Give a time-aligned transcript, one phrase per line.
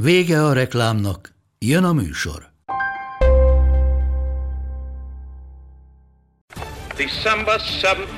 [0.00, 2.50] Vége a reklámnak, jön a műsor.
[6.96, 8.08] December 7th.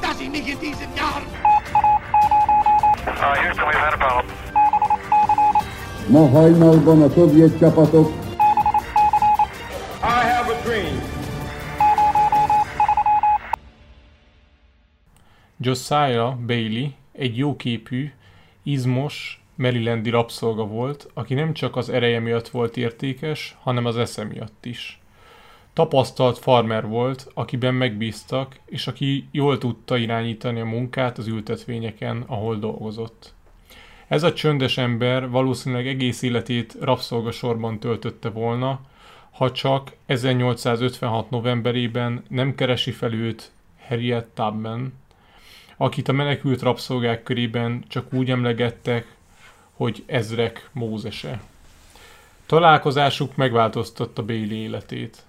[0.00, 1.22] Dass ich nicht in diesem Jahr
[3.06, 4.34] Uh, Houston, we've had a problem.
[6.08, 8.08] Ma hajnalban a szovjet csapatok
[10.02, 11.00] I have a dream.
[15.56, 18.12] Josiah Bailey egy jóképű,
[18.62, 24.24] izmos, Marylandi rabszolga volt, aki nem csak az ereje miatt volt értékes, hanem az esze
[24.24, 25.00] miatt is.
[25.72, 32.56] Tapasztalt farmer volt, akiben megbíztak, és aki jól tudta irányítani a munkát az ültetvényeken, ahol
[32.56, 33.34] dolgozott.
[34.08, 38.80] Ez a csöndes ember valószínűleg egész életét rabszolgasorban töltötte volna,
[39.30, 41.30] ha csak 1856.
[41.30, 43.50] novemberében nem keresi fel őt
[43.88, 44.92] Harriet Tubman,
[45.76, 49.06] akit a menekült rabszolgák körében csak úgy emlegettek,
[49.82, 51.42] hogy ezrek Mózese.
[52.46, 55.22] Találkozásuk megváltoztatta Bailey életét.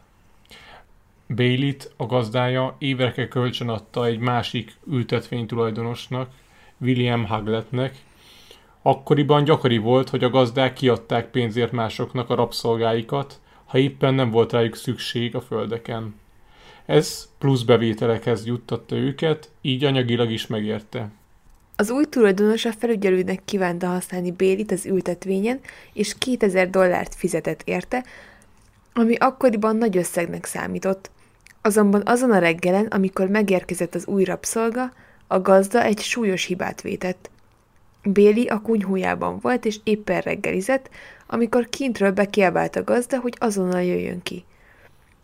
[1.36, 6.30] Bailey-t a gazdája évekre kölcsön adta egy másik ültetvény tulajdonosnak,
[6.78, 7.95] William Hagletnek.
[8.82, 14.52] Akkoriban gyakori volt, hogy a gazdák kiadták pénzért másoknak a rabszolgáikat, ha éppen nem volt
[14.52, 16.16] rájuk szükség a földeken.
[16.86, 21.12] Ez plusz bevételekhez juttatta őket, így anyagilag is megérte.
[21.76, 25.60] Az új tulajdonos a felügyelőnek kívánta használni Bélit az ültetvényen,
[25.94, 28.06] és 2000 dollárt fizetett érte,
[28.94, 31.12] ami akkoriban nagy összegnek számított.
[31.62, 34.94] Azonban azon a reggelen, amikor megérkezett az új rabszolga,
[35.28, 37.30] a gazda egy súlyos hibát vétett.
[38.04, 40.89] Béli a kunyhójában volt, és éppen reggelizett,
[41.28, 44.44] amikor kintről bekiabált a gazda, hogy azonnal jöjjön ki.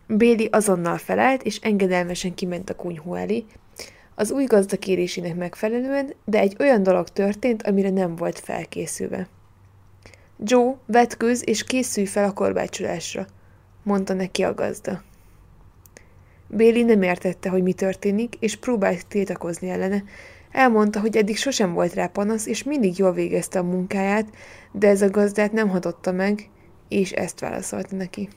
[0.08, 3.46] Béli azonnal felállt, és engedelmesen kiment a kunyhó elé,
[4.20, 9.28] az új gazda kérésének megfelelően, de egy olyan dolog történt, amire nem volt felkészülve.
[10.38, 13.28] Joe, vetkőz és készülj fel a korbácsolásra,
[13.84, 15.04] mondta neki a gazda.
[16.48, 20.04] Béli nem értette, hogy mi történik, és próbált tiltakozni ellene.
[20.52, 24.28] Elmondta, hogy eddig sosem volt rá panasz, és mindig jól végezte a munkáját,
[24.72, 26.50] de ez a gazdát nem hatotta meg,
[26.88, 28.30] és ezt válaszolta neki.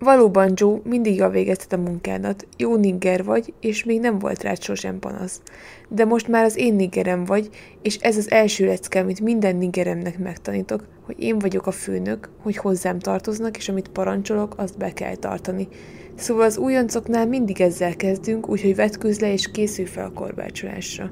[0.00, 4.62] Valóban, Joe, mindig jól végezted a munkádat, jó nigger vagy, és még nem volt rád
[4.62, 5.42] sosem panasz.
[5.88, 7.48] De most már az én niggerem vagy,
[7.82, 12.56] és ez az első lecke, amit minden niggeremnek megtanítok, hogy én vagyok a főnök, hogy
[12.56, 15.68] hozzám tartoznak, és amit parancsolok, azt be kell tartani.
[16.14, 21.10] Szóval az újoncoknál mindig ezzel kezdünk, úgyhogy vetkőz le és készülj fel a korbácsolásra.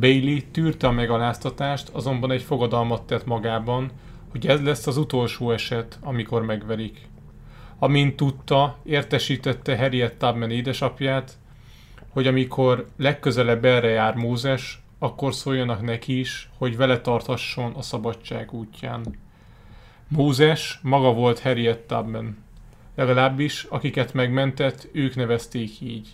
[0.00, 3.90] Bailey tűrte a megaláztatást, azonban egy fogadalmat tett magában,
[4.34, 7.08] hogy ez lesz az utolsó eset, amikor megverik.
[7.78, 11.32] Amint tudta, értesítette Harriet Tubman édesapját,
[12.08, 18.52] hogy amikor legközelebb erre jár Mózes, akkor szóljanak neki is, hogy vele tarthasson a szabadság
[18.52, 19.18] útján.
[20.08, 22.44] Mózes maga volt Harriet Tubman.
[22.94, 26.08] Legalábbis, akiket megmentett, ők nevezték így.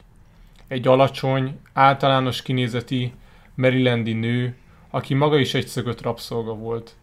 [0.68, 3.12] Egy alacsony, általános kinézeti,
[3.54, 4.56] Marylandi nő,
[4.90, 6.94] aki maga is egy szögött rabszolga volt.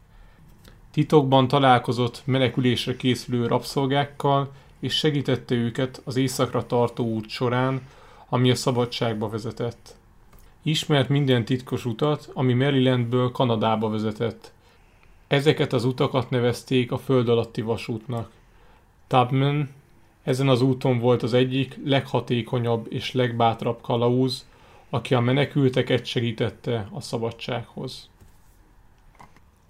[0.98, 7.82] Titokban találkozott menekülésre készülő rabszolgákkal, és segítette őket az éjszakra tartó út során,
[8.30, 9.96] ami a szabadságba vezetett.
[10.62, 14.52] Ismert minden titkos utat, ami Marylandből Kanadába vezetett.
[15.28, 18.32] Ezeket az utakat nevezték a föld alatti vasútnak.
[19.08, 19.70] Tubman
[20.24, 24.46] ezen az úton volt az egyik leghatékonyabb és legbátrabb kalauz,
[24.90, 28.10] aki a menekülteket segítette a szabadsághoz.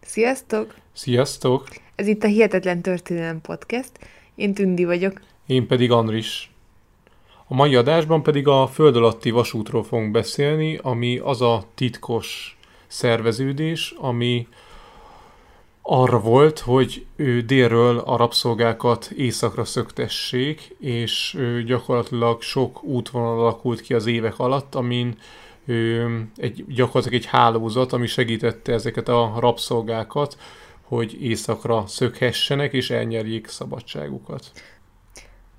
[0.08, 0.76] Sziasztok!
[0.94, 1.68] Sziasztok!
[1.96, 3.92] Ez itt a Hihetetlen Történelem Podcast.
[4.36, 5.22] Én Tündi vagyok.
[5.46, 6.52] Én pedig Andris.
[7.48, 12.58] A mai adásban pedig a föld alatti vasútról fogunk beszélni, ami az a titkos
[12.88, 14.48] szerveződés, ami
[15.82, 23.94] arra volt, hogy ő délről a rabszolgákat északra szöktessék, és gyakorlatilag sok útvonal alakult ki
[23.94, 25.18] az évek alatt, amin
[26.36, 30.38] egy, gyakorlatilag egy hálózat, ami segítette ezeket a rabszolgákat,
[30.82, 34.52] hogy északra szökhessenek és elnyerjék szabadságukat.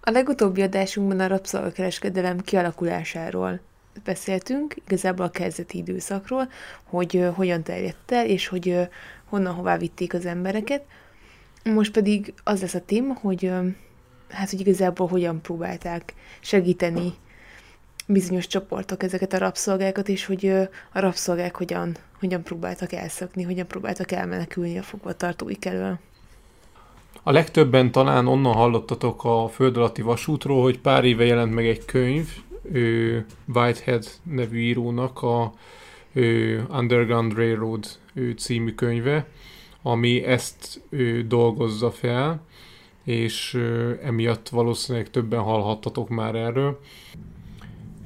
[0.01, 3.61] A legutóbbi adásunkban a rabszolgakereskedelem kialakulásáról
[4.05, 6.49] beszéltünk, igazából a kezdeti időszakról,
[6.85, 8.89] hogy hogyan terjedt el, és hogy
[9.25, 10.85] honnan hová vitték az embereket.
[11.65, 13.51] Most pedig az lesz a téma, hogy
[14.29, 17.15] hát, hogy igazából hogyan próbálták segíteni
[18.09, 20.47] bizonyos csoportok ezeket a rabszolgákat, és hogy
[20.93, 25.99] a rabszolgák hogyan, hogyan próbáltak elszökni, hogyan próbáltak elmenekülni a fogvatartóik elől.
[27.23, 31.85] A legtöbben talán onnan hallottatok a föld alatti vasútról, hogy pár éve jelent meg egy
[31.85, 32.29] könyv,
[32.73, 35.53] ő Whitehead nevű írónak a
[36.13, 39.27] ő Underground Railroad ő című könyve,
[39.83, 42.41] ami ezt ő dolgozza fel,
[43.05, 46.81] és ő, emiatt valószínűleg többen hallhattatok már erről.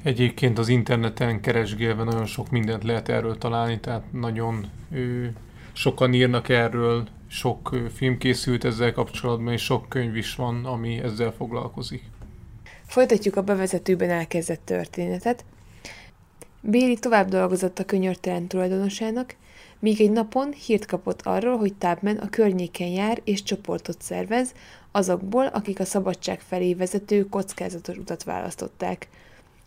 [0.02, 5.32] Egyébként az interneten keresgélve nagyon sok mindent lehet erről találni, tehát nagyon ő,
[5.72, 11.32] sokan írnak erről, sok film készült ezzel kapcsolatban, és sok könyv is van, ami ezzel
[11.32, 12.02] foglalkozik.
[12.86, 15.44] Folytatjuk a bevezetőben elkezdett történetet.
[16.60, 19.34] Béli tovább dolgozott a könyörtelen tulajdonosának,
[19.78, 24.52] míg egy napon hírt kapott arról, hogy Tábmen a környéken jár és csoportot szervez,
[24.90, 29.08] azokból, akik a szabadság felé vezető kockázatos utat választották.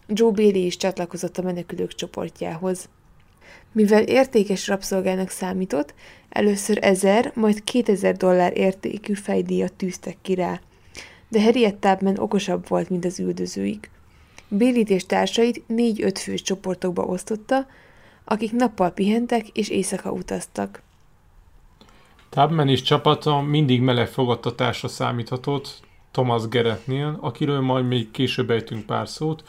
[0.08, 2.90] Joe Bailey is csatlakozott a menekülők csoportjához.
[3.72, 5.94] Mivel értékes rabszolgának számított,
[6.30, 10.60] először 1000, majd 2000 dollár értékű fejdíjat tűztek ki rá.
[11.30, 13.90] De Harriet Tubman okosabb volt, mint az üldözőik.
[14.48, 17.68] Bélit és társait négy-öt fős csoportokba osztotta,
[18.24, 20.82] akik nappal pihentek és éjszaka utaztak.
[22.30, 25.80] Tubman és csapata mindig meleg fogadtatásra számíthatott
[26.12, 29.44] Thomas Geretnél, akiről majd még később ejtünk pár szót.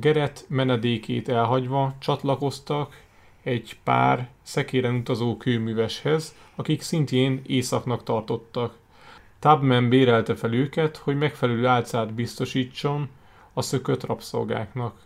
[0.00, 3.02] Geret menedékét elhagyva csatlakoztak
[3.42, 8.76] egy pár szekéren utazó kőműveshez, akik szintén északnak tartottak.
[9.38, 13.08] Tubman bérelte fel őket, hogy megfelelő álcát biztosítson
[13.52, 15.00] a szökött rabszolgáknak.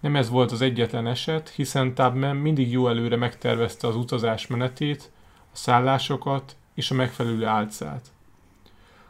[0.00, 5.10] Nem ez volt az egyetlen eset, hiszen Tubman mindig jó előre megtervezte az utazás menetét,
[5.52, 8.06] a szállásokat és a megfelelő álcát.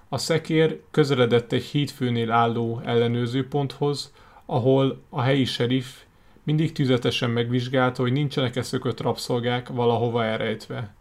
[0.08, 4.12] A szekér közeledett egy hídfőnél álló ellenőrzőponthoz,
[4.50, 6.02] ahol a helyi serif
[6.42, 10.94] mindig tüzetesen megvizsgálta, hogy nincsenek-e szökött rabszolgák valahova elrejtve.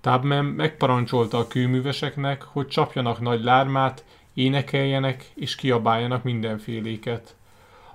[0.00, 4.04] Tubman megparancsolta a kőműveseknek, hogy csapjanak nagy lármát,
[4.34, 7.34] énekeljenek és kiabáljanak mindenféléket.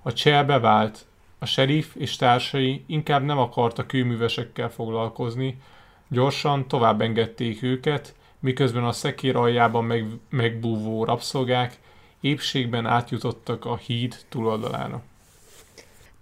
[0.02, 1.06] A csel bevált,
[1.40, 5.62] a serif és társai inkább nem akartak kőművesekkel foglalkozni,
[6.08, 11.80] gyorsan tovább engedték őket, miközben a szekér aljában meg, megbúvó rabszolgák
[12.22, 15.02] épségben átjutottak a híd túloldalára.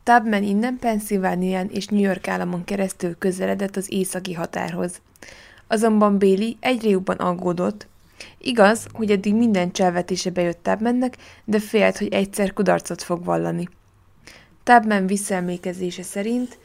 [0.03, 5.01] Tubman innen Pennsylvánián és New York államon keresztül közeledett az északi határhoz.
[5.67, 7.87] Azonban Bailey egyre jobban aggódott.
[8.37, 13.69] Igaz, hogy eddig minden cselvetése bejött Tubmannek, de félt, hogy egyszer kudarcot fog vallani.
[14.63, 16.57] Tubman visszaemlékezése szerint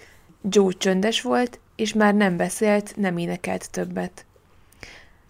[0.48, 4.24] Joe csöndes volt, és már nem beszélt, nem énekelt többet.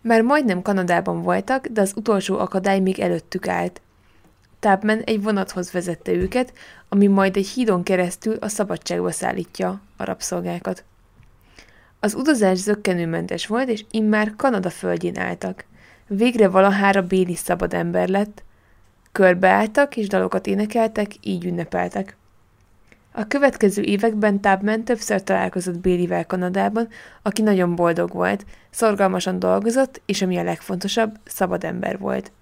[0.01, 3.81] Már majdnem Kanadában voltak, de az utolsó akadály még előttük állt.
[4.65, 6.53] Tubman egy vonathoz vezette őket,
[6.89, 10.85] ami majd egy hídon keresztül a szabadságba szállítja a rabszolgákat.
[12.01, 15.65] Az utazás zöggenőmentes volt, és immár Kanada földjén álltak.
[16.07, 18.43] Végre valahára Béli szabad ember lett.
[19.13, 22.17] Körbeálltak és dalokat énekeltek, így ünnepeltek.
[23.13, 26.89] A következő években Tubman többször találkozott Bélivel Kanadában,
[27.23, 32.33] aki nagyon boldog volt, szorgalmasan dolgozott, és ami a legfontosabb, szabad ember volt.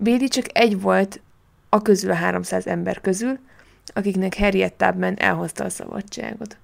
[0.00, 1.20] Béli csak egy volt
[1.68, 3.38] a közül a 300 ember közül,
[3.86, 6.56] akiknek Harriet Tubman elhozta a szabadságot.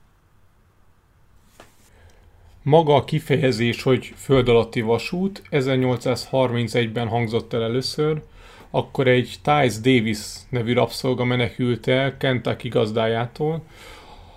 [2.63, 8.23] Maga a kifejezés, hogy föld alatti vasút 1831-ben hangzott el először,
[8.71, 13.63] akkor egy Tyce Davis nevű rabszolga menekült el Kentucky gazdájától.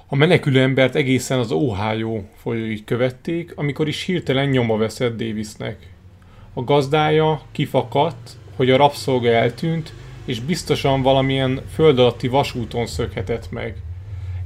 [0.08, 5.94] A menekülő embert egészen az Ohio folyóig követték, amikor is hirtelen nyoma veszett Davisnek.
[6.54, 9.94] A gazdája kifakadt, hogy a rabszolga eltűnt,
[10.26, 13.76] és biztosan valamilyen föld alatti vasúton szökhetett meg.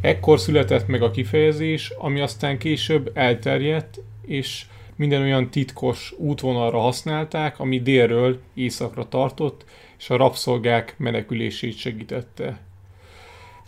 [0.01, 4.65] Ekkor született meg a kifejezés, ami aztán később elterjedt, és
[4.95, 9.65] minden olyan titkos útvonalra használták, ami délről északra tartott,
[9.97, 12.59] és a rabszolgák menekülését segítette.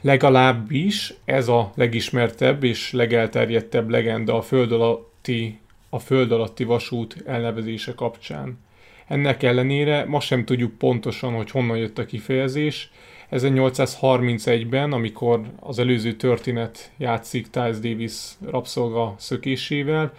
[0.01, 5.59] Legalábbis ez a legismertebb és legelterjedtebb legenda a föld alatti,
[5.89, 8.57] a föld alatti vasút elnevezése kapcsán.
[9.13, 12.91] Ennek ellenére ma sem tudjuk pontosan, hogy honnan jött a kifejezés.
[13.31, 18.13] 1831-ben, amikor az előző történet játszik Tyles Davis
[18.45, 20.13] rabszolga szökésével,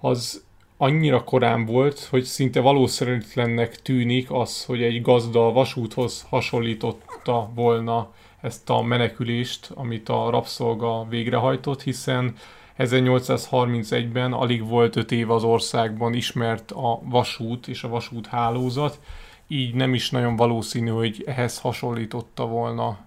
[0.00, 0.44] az
[0.76, 8.70] annyira korán volt, hogy szinte valószínűtlennek tűnik az, hogy egy gazda vasúthoz hasonlította volna ezt
[8.70, 12.34] a menekülést, amit a rabszolga végrehajtott, hiszen
[12.78, 19.00] 1831-ben alig volt öt év az országban ismert a vasút és a vasút hálózat,
[19.48, 22.98] így nem is nagyon valószínű, hogy ehhez hasonlította volna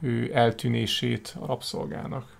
[0.00, 2.36] ő eltűnését a rabszolgának.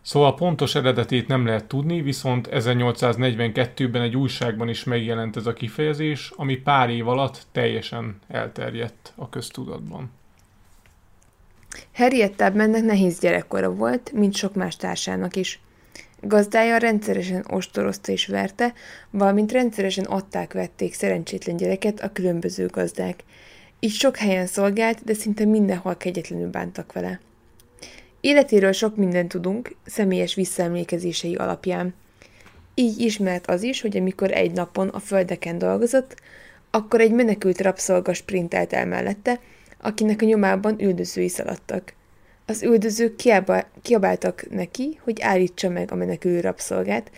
[0.00, 6.32] Szóval pontos eredetét nem lehet tudni, viszont 1842-ben egy újságban is megjelent ez a kifejezés,
[6.36, 10.10] ami pár év alatt teljesen elterjedt a köztudatban.
[11.92, 15.60] Harriet Tubmannek nehéz gyerekkora volt, mint sok más társának is.
[16.20, 18.72] Gazdája rendszeresen ostorozta és verte,
[19.10, 23.24] valamint rendszeresen adták-vették szerencsétlen gyereket a különböző gazdák.
[23.80, 27.20] Így sok helyen szolgált, de szinte mindenhol kegyetlenül bántak vele.
[28.20, 31.94] Életéről sok mindent tudunk, személyes visszaemlékezései alapján.
[32.74, 36.16] Így ismert az is, hogy amikor egy napon a földeken dolgozott,
[36.70, 39.40] akkor egy menekült rabszolga sprintelt el mellette,
[39.80, 41.92] akinek a nyomában üldözői szaladtak.
[42.46, 43.16] Az üldözők
[43.82, 47.10] kiabáltak neki, hogy állítsa meg a menekülő rabszolgát,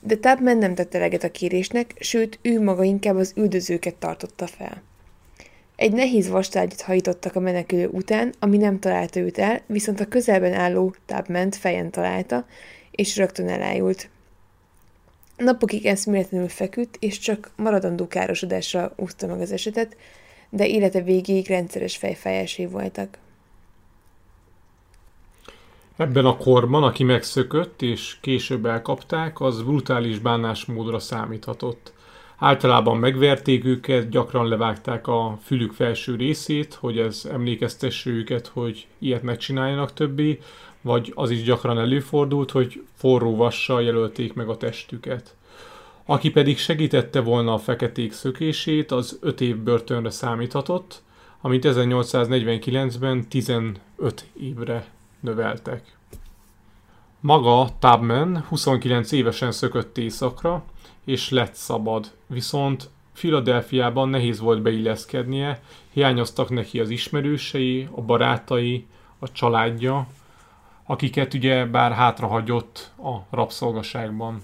[0.00, 4.82] de Tubman nem tette eleget a kérésnek, sőt, ő maga inkább az üldözőket tartotta fel.
[5.76, 10.52] Egy nehéz vastárgyat hajtottak a menekülő után, ami nem találta őt el, viszont a közelben
[10.52, 12.46] álló Tubman fejen találta,
[12.90, 14.08] és rögtön elájult.
[15.36, 19.96] Napokig eszméletlenül feküdt, és csak maradandó károsodásra úszta meg az esetet,
[20.54, 23.18] de élete végéig rendszeres fejfájásé voltak.
[25.96, 31.92] Ebben a korban, aki megszökött és később elkapták, az brutális bánásmódra számíthatott.
[32.36, 39.22] Általában megverték őket, gyakran levágták a fülük felső részét, hogy ez emlékeztesse őket, hogy ilyet
[39.22, 40.38] ne csináljanak többé,
[40.80, 45.34] vagy az is gyakran előfordult, hogy forró vassal jelölték meg a testüket.
[46.06, 51.02] Aki pedig segítette volna a feketék szökését, az 5 év börtönre számíthatott,
[51.40, 53.80] amit 1849-ben 15
[54.40, 54.86] évre
[55.20, 55.96] növeltek.
[57.20, 60.64] Maga Tubman 29 évesen szökött éjszakra,
[61.04, 68.86] és lett szabad, viszont Filadelfiában nehéz volt beilleszkednie, hiányoztak neki az ismerősei, a barátai,
[69.18, 70.06] a családja,
[70.84, 74.42] akiket ugye bár hátrahagyott a rabszolgaságban.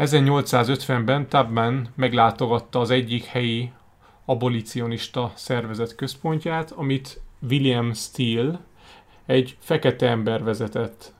[0.00, 3.72] 1850-ben Tubman meglátogatta az egyik helyi
[4.24, 8.60] abolicionista szervezet központját, amit William Steele,
[9.26, 11.12] egy fekete ember vezetett.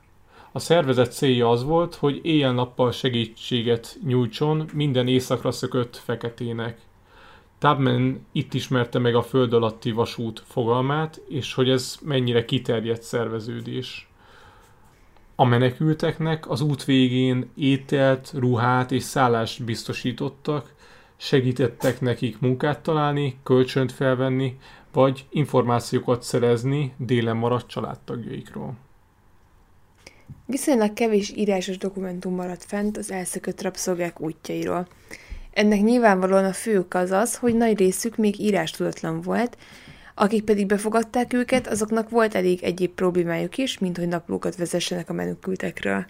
[0.52, 6.78] A szervezet célja az volt, hogy éjjel-nappal segítséget nyújtson minden éjszakra szökött feketének.
[7.58, 14.09] Tubman itt ismerte meg a föld alatti vasút fogalmát, és hogy ez mennyire kiterjedt szerveződés.
[15.40, 20.74] A menekülteknek az út végén ételt, ruhát és szállást biztosítottak,
[21.16, 24.58] segítettek nekik munkát találni, kölcsönt felvenni,
[24.92, 28.74] vagy információkat szerezni délen maradt családtagjaikról.
[30.46, 34.86] Viszonylag kevés írásos dokumentum maradt fent az elszökött rabszolgák útjairól.
[35.52, 39.56] Ennek nyilvánvalóan a fő ok az az, hogy nagy részük még írás tudatlan volt,
[40.20, 45.12] akik pedig befogadták őket, azoknak volt elég egyéb problémájuk is, mint hogy naplókat vezessenek a
[45.12, 46.06] menekültekről.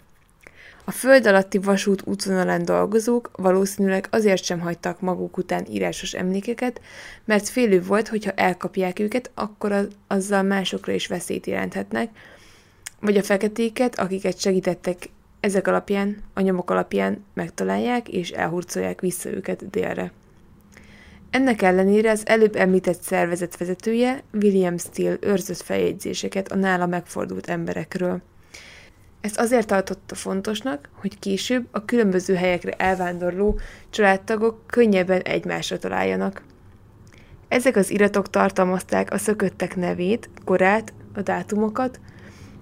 [0.83, 6.81] A föld alatti vasút útvonalán dolgozók valószínűleg azért sem hagytak maguk után írásos emlékeket,
[7.25, 12.09] mert félő volt, hogyha elkapják őket, akkor az, azzal másokra is veszélyt jelenthetnek,
[12.99, 19.69] vagy a feketéket, akiket segítettek ezek alapján, a nyomok alapján megtalálják és elhurcolják vissza őket
[19.69, 20.11] délre.
[21.31, 28.21] Ennek ellenére az előbb említett szervezet vezetője, William Steele őrzött feljegyzéseket a nála megfordult emberekről.
[29.21, 33.59] Ezt azért tartotta fontosnak, hogy később a különböző helyekre elvándorló
[33.89, 36.43] családtagok könnyebben egymásra találjanak.
[37.47, 41.99] Ezek az iratok tartalmazták a szököttek nevét, korát, a dátumokat,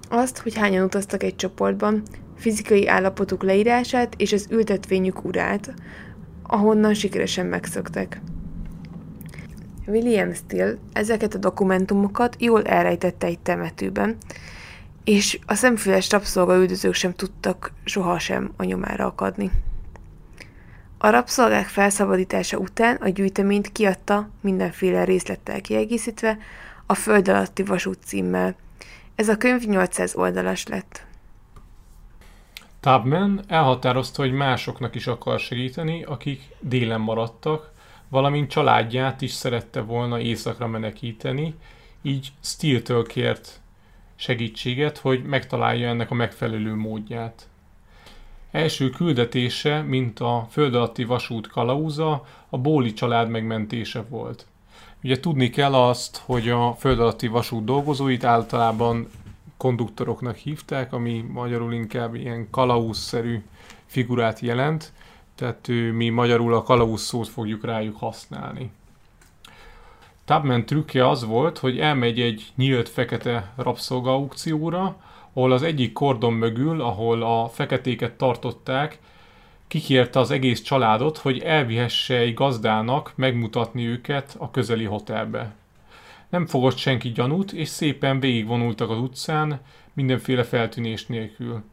[0.10, 2.02] azt, hogy hányan utaztak egy csoportban,
[2.36, 5.74] fizikai állapotuk leírását és az ültetvényük urát,
[6.44, 8.22] ahonnan sikeresen megszöktek.
[9.89, 14.17] William Steele ezeket a dokumentumokat jól elrejtette egy temetőben,
[15.03, 19.51] és a szemfüles rabszolgaüldözők sem tudtak sohasem a nyomára akadni.
[20.98, 26.38] A rabszolgák felszabadítása után a gyűjteményt kiadta mindenféle részlettel kiegészítve
[26.86, 28.55] a Föld alatti vasút címmel–
[29.19, 31.05] ez a könyv 800 oldalas lett.
[32.79, 37.72] Tubman elhatározta, hogy másoknak is akar segíteni, akik délen maradtak,
[38.10, 41.56] valamint családját is szerette volna éjszakra menekíteni,
[42.01, 43.62] így Steele-től kért
[44.16, 47.48] segítséget, hogy megtalálja ennek a megfelelő módját.
[48.51, 54.46] Első küldetése, mint a föld alatti vasút kalauza, a Bóli család megmentése volt.
[55.04, 59.08] Ugye tudni kell azt, hogy a föld alatti vasút dolgozóit általában
[59.58, 63.44] konduktoroknak hívták, ami magyarul inkább ilyen kalauzszerű
[63.86, 64.92] figurát jelent,
[65.39, 68.72] tehát mi magyarul a kalauz szót fogjuk rájuk használni.
[70.25, 74.96] Tubman trükkje az volt, hogy elmegy egy nyílt fekete rabszolga aukcióra,
[75.34, 79.00] ahol az egyik kordon mögül, ahol a feketéket tartották,
[79.67, 85.55] kikérte az egész családot, hogy elvihesse egy gazdának megmutatni őket a közeli hotelbe.
[86.29, 89.62] Nem fogott senki gyanút, és szépen végigvonultak az utcán,
[89.93, 91.63] mindenféle feltűnés nélkül.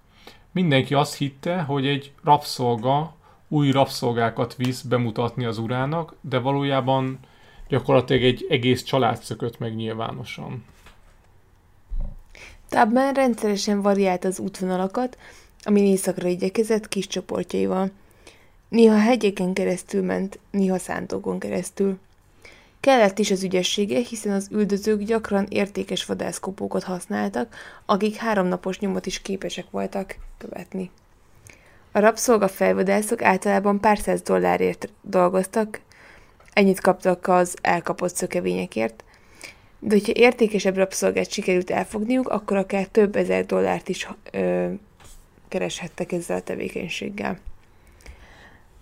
[0.52, 3.14] Mindenki azt hitte, hogy egy rabszolga
[3.49, 7.19] új rabszolgákat visz bemutatni az urának, de valójában
[7.69, 10.65] gyakorlatilag egy egész család szökött meg nyilvánosan.
[12.69, 15.19] Tubman rendszeresen variált az útvonalakat,
[15.62, 17.91] ami északra igyekezett kis csoportjaival.
[18.69, 21.99] Néha hegyeken keresztül ment, néha szántókon keresztül.
[22.81, 27.55] Kellett is az ügyessége, hiszen az üldözők gyakran értékes vadászkopókat használtak,
[27.87, 30.91] akik háromnapos nyomot is képesek voltak követni.
[31.97, 35.81] A rabszolga felvadászok általában pár száz dollárért dolgoztak,
[36.53, 39.05] ennyit kaptak az elkapott szökevényekért,
[39.79, 44.69] de hogyha értékesebb rabszolgát sikerült elfogniuk, akkor akár több ezer dollárt is ö,
[45.49, 47.38] kereshettek ezzel a tevékenységgel.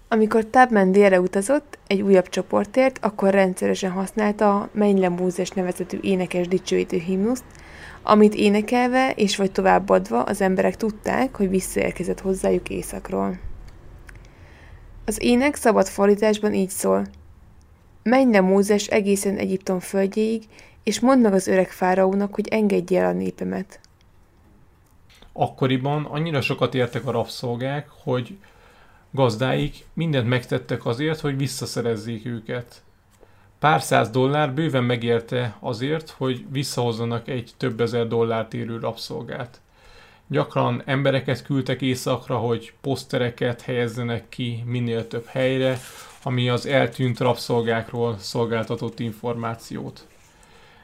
[0.09, 6.49] Amikor Tubman délre utazott egy újabb csoportért, akkor rendszeresen használta a Menj Múzes nevezetű énekes
[6.49, 7.45] dicsőítő himnuszt,
[8.07, 13.39] amit énekelve és vagy továbbadva az emberek tudták, hogy visszaérkezett hozzájuk éjszakról.
[15.05, 17.07] Az ének szabad fordításban így szól.
[18.03, 20.43] Menj le Mózes egészen Egyiptom földjéig,
[20.83, 23.81] és mondd meg az öreg fáraónak, hogy engedje el a népemet.
[25.33, 28.39] Akkoriban annyira sokat értek a rabszolgák, hogy
[29.11, 32.83] gazdáik mindent megtettek azért, hogy visszaszerezzék őket.
[33.65, 39.61] Pár száz dollár bőven megérte azért, hogy visszahozzanak egy több ezer dollárt érő rabszolgát.
[40.27, 45.79] Gyakran embereket küldtek északra, hogy posztereket helyezzenek ki minél több helyre,
[46.23, 50.07] ami az eltűnt rabszolgákról szolgáltatott információt.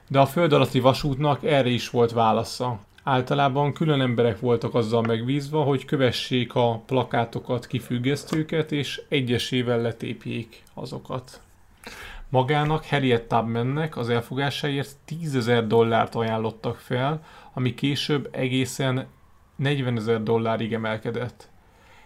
[0.08, 2.80] De a föld alatti vasútnak erre is volt válasza.
[3.02, 11.40] Általában külön emberek voltak azzal megbízva, hogy kövessék a plakátokat, kifüggesztőket, és egyesével letépjék azokat.
[12.30, 19.06] Magának Harriet Tubmannek az elfogásáért 10 ezer dollárt ajánlottak fel, ami később egészen
[19.56, 21.48] 40 ezer dollárig emelkedett.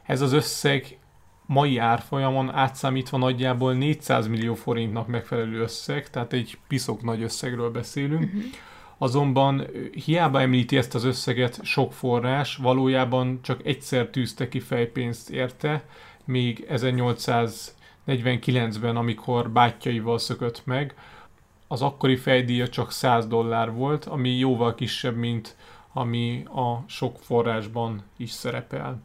[0.03, 0.99] Ez az összeg
[1.47, 8.25] mai árfolyamon átszámítva nagyjából 400 millió forintnak megfelelő összeg, tehát egy piszok nagy összegről beszélünk.
[8.25, 8.43] Uh-huh.
[8.99, 9.67] Azonban
[10.05, 15.85] hiába említi ezt az összeget sok forrás, valójában csak egyszer tűzte ki fejpénzt érte,
[16.25, 16.65] még
[18.07, 20.95] 1849-ben, amikor bátyjaival szökött meg,
[21.67, 25.57] az akkori fejdíja csak 100 dollár volt, ami jóval kisebb, mint
[25.93, 29.03] ami a sok forrásban is szerepel.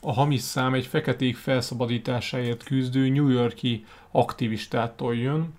[0.00, 5.54] A hamis szám egy feketék felszabadításáért küzdő New Yorki aktivistától jön,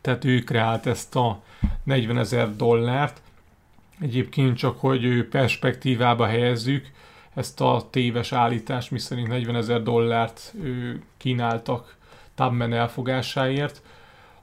[0.00, 1.42] tehát ő kreált ezt a
[1.84, 3.20] 40 ezer dollárt.
[4.00, 6.90] Egyébként csak, hogy perspektívába helyezzük
[7.38, 10.54] ezt a téves állítást, miszerint 40 ezer dollárt
[11.16, 11.96] kínáltak
[12.34, 13.82] Tubman elfogásáért.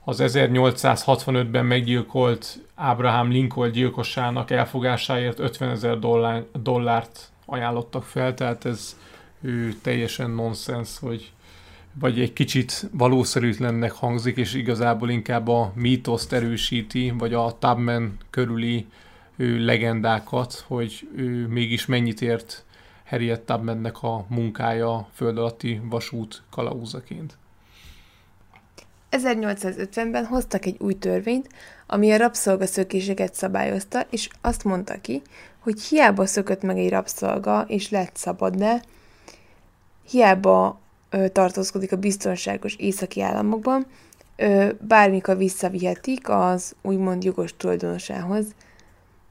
[0.04, 5.98] Az 1865-ben meggyilkolt Abraham Lincoln gyilkosának elfogásáért 50 ezer
[6.62, 8.96] dollárt ajánlottak fel, tehát ez
[9.40, 11.32] ő teljesen nonsens, hogy
[12.00, 18.86] vagy egy kicsit valószerűtlennek hangzik, és igazából inkább a mítoszt erősíti, vagy a Tubman körüli
[19.36, 22.65] ő, legendákat, hogy ő mégis mennyit ért
[23.06, 27.38] Harriet Tubmannek a munkája föld alatti vasút kalauzaként.
[29.10, 31.48] 1850-ben hoztak egy új törvényt,
[31.86, 35.22] ami a rabszolgaszökéseket szabályozta, és azt mondta ki,
[35.58, 38.82] hogy hiába szökött meg egy rabszolga, és lett szabad, de
[40.08, 43.86] hiába ö, tartózkodik a biztonságos északi államokban,
[44.36, 48.44] ö, bármikor visszavihetik az úgymond jogos tulajdonosához.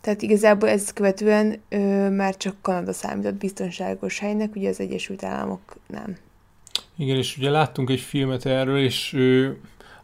[0.06, 5.76] Tehát igazából ezt követően ö, már csak Kanada számított biztonságos helynek, ugye az Egyesült Államok
[5.88, 6.18] nem.
[6.96, 9.50] Igen, és ugye láttunk egy filmet erről, és ö,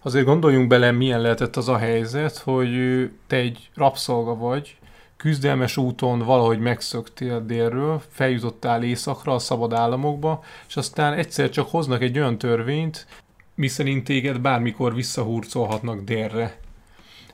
[0.02, 4.78] azért gondoljunk bele, milyen lehetett az a helyzet, hogy ö, te egy rabszolga vagy,
[5.18, 12.02] küzdelmes úton valahogy megszöktél délről, feljutottál északra, a szabad államokba, és aztán egyszer csak hoznak
[12.02, 13.08] egy olyan törvényt,
[13.56, 16.60] miszerint téged bármikor visszahurcolhatnak délre.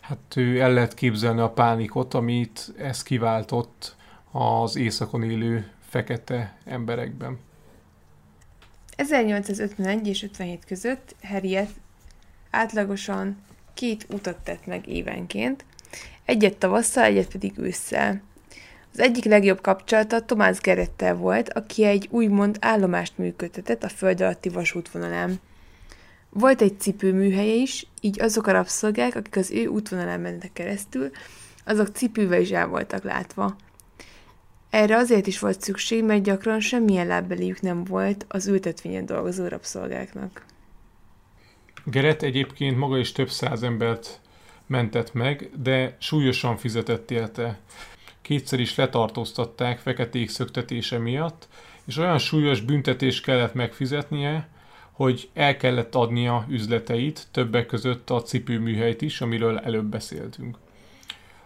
[0.07, 3.95] Hát ő el lehet képzelni a pánikot, amit ez kiváltott
[4.31, 7.39] az északon élő fekete emberekben.
[8.95, 11.69] 1851 és 57 között Harriet
[12.49, 13.37] átlagosan
[13.73, 15.65] két utat tett meg évenként,
[16.25, 18.21] egyet tavasszal, egyet pedig ősszel.
[18.93, 24.49] Az egyik legjobb kapcsolata Tomás Gerettel volt, aki egy úgymond állomást működtetett a föld alatti
[24.49, 25.39] vasútvonalán.
[26.39, 31.09] Volt egy cipőműhelye is, így azok a rabszolgák, akik az ő útvonalán mentek keresztül,
[31.65, 33.55] azok cipővel is el voltak látva.
[34.69, 40.45] Erre azért is volt szükség, mert gyakran semmilyen lábbeliük nem volt az ültetvényen dolgozó rabszolgáknak.
[41.85, 44.19] Geret egyébként maga is több száz embert
[44.67, 47.59] mentett meg, de súlyosan fizetett érte.
[48.21, 51.47] Kétszer is letartóztatták feketék szöktetése miatt,
[51.85, 54.49] és olyan súlyos büntetést kellett megfizetnie,
[54.97, 60.57] hogy el kellett adnia üzleteit, többek között a cipőműhelyt is, amiről előbb beszéltünk.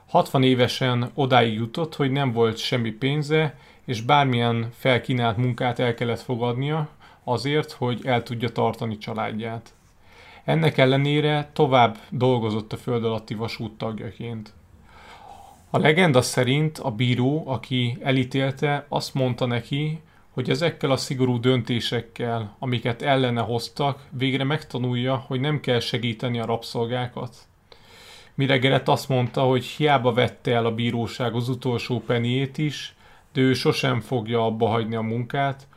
[0.08, 6.22] 60 évesen odáig jutott, hogy nem volt semmi pénze, és bármilyen felkínált munkát el kellett
[6.22, 6.90] fogadnia
[7.24, 9.74] azért, hogy el tudja tartani családját.
[10.44, 14.54] Ennek ellenére tovább dolgozott a föld alatti vasút tagjaként.
[15.70, 22.56] A legenda szerint a bíró, aki elítélte, azt mondta neki, hogy ezekkel a szigorú döntésekkel,
[22.60, 27.36] amiket ellene hoztak, végre megtanulja, hogy nem kell segíteni a rabszolgákat.
[28.36, 32.96] Mire Gerett azt mondta, hogy hiába vette el a bíróság az utolsó peniét is,
[33.34, 35.67] de ő sosem fogja abba hagyni a munkát,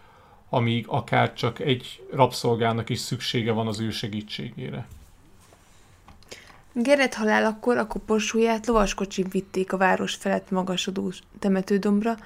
[0.49, 4.87] amíg akár csak egy rabszolgának is szüksége van az ő segítségére.
[6.73, 12.17] Gerett halálakor a koporsóját lovaskocsin vitték a város felett magasodó temetődombra,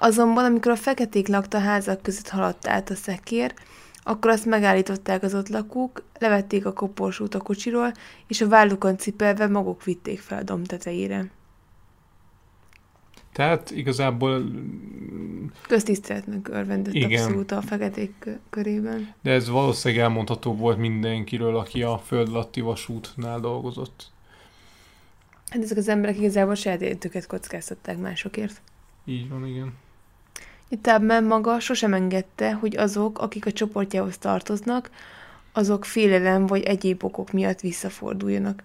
[0.00, 3.54] azonban amikor a feketék lakta házak között haladt át a szekér,
[4.02, 7.92] akkor azt megállították az ott lakók, levették a koporsót a kocsiról,
[8.26, 11.30] és a vállukon cipelve maguk vitték fel a domb tetejére.
[13.32, 14.44] Tehát igazából...
[15.66, 17.22] Köztiszteletnek örvendett Igen.
[17.22, 19.14] abszolút a feketék kö- körében.
[19.22, 24.10] De ez valószínűleg elmondható volt mindenkiről, aki a föld alatti vasútnál dolgozott.
[25.50, 28.60] Hát ezek az emberek igazából saját életüket kockáztatták másokért.
[29.04, 29.72] Így van, igen.
[30.72, 34.90] Itábben maga sosem engedte, hogy azok, akik a csoportjához tartoznak,
[35.52, 38.62] azok félelem vagy egyéb okok miatt visszaforduljanak.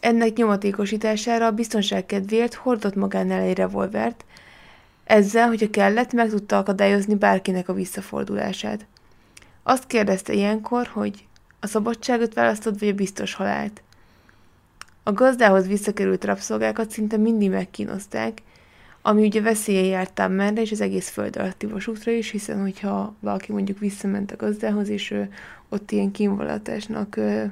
[0.00, 4.24] Ennek nyomatékosítására a biztonság kedvéért hordott magánál egy revolvert,
[5.04, 8.86] ezzel, hogyha kellett, meg tudta akadályozni bárkinek a visszafordulását.
[9.62, 11.26] Azt kérdezte ilyenkor, hogy
[11.60, 13.82] a szabadságot választod, vagy a biztos halált.
[15.02, 18.42] A gazdához visszakerült rabszolgákat szinte mindig megkínozták,
[19.02, 23.52] ami ugye veszélye járt merre, és az egész föld alatti vasútra is, hiszen hogyha valaki
[23.52, 25.32] mondjuk visszament a gazdához, és ő
[25.68, 27.44] ott ilyen kínvallatásnak ö,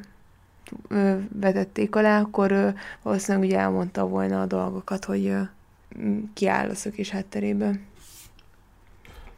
[0.89, 2.69] ö, vetették alá, akkor ö,
[3.03, 5.41] valószínűleg ugye elmondta volna a dolgokat, hogy ö,
[5.97, 7.89] m, ki áll a szökés hátterében.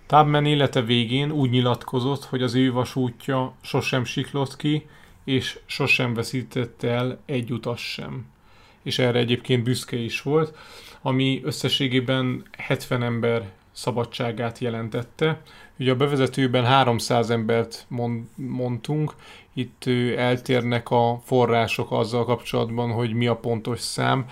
[0.07, 4.87] Tubman élete végén úgy nyilatkozott, hogy az ő vasútja sosem siklott ki,
[5.25, 8.27] és sosem veszítette el egy utas sem.
[8.83, 10.57] És erre egyébként büszke is volt,
[11.03, 15.41] ami összességében 70 ember szabadságát jelentette.
[15.79, 19.15] Ugye a bevezetőben 300 embert mond, mondtunk,
[19.53, 19.85] itt
[20.17, 24.27] eltérnek a források azzal kapcsolatban, hogy mi a pontos szám.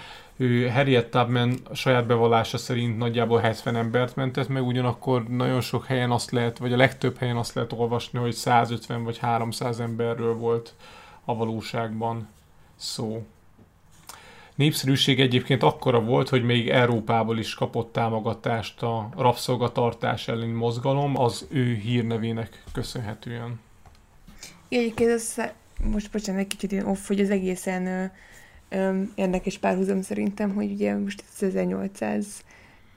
[0.72, 6.30] Harriet Tubman saját bevallása szerint nagyjából 70 embert mentett meg, ugyanakkor nagyon sok helyen azt
[6.30, 10.74] lehet, vagy a legtöbb helyen azt lehet olvasni, hogy 150 vagy 300 emberről volt
[11.24, 12.28] a valóságban
[12.76, 13.26] szó.
[14.60, 21.46] Népszerűség egyébként akkora volt, hogy még Európából is kapott támogatást a rabszolgatartás elleni mozgalom az
[21.50, 23.60] ő hírnevének köszönhetően.
[24.68, 25.36] Egyébként ez,
[25.82, 28.04] most bocsánat, egy kicsit ilyen off, hogy az egészen ö,
[28.68, 31.52] ö, érdekes párhuzam szerintem, hogy ugye most itt az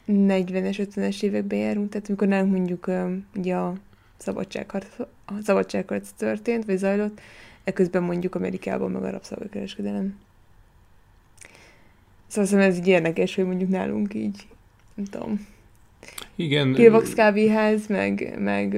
[0.08, 3.74] 1840-es, 50-es években járunk, tehát amikor nálunk mondjuk ö, ugye a
[4.18, 7.20] szabadságharc, a szabadságharc történt, vagy zajlott,
[7.64, 10.32] ekközben mondjuk Amerikában meg a rabszolgakereskedelem.
[12.34, 14.48] Szóval szerintem ez így érdekes, hogy mondjuk nálunk így,
[14.94, 15.48] nem tudom,
[16.36, 18.74] Igen, Pilvax kávéház, meg, meg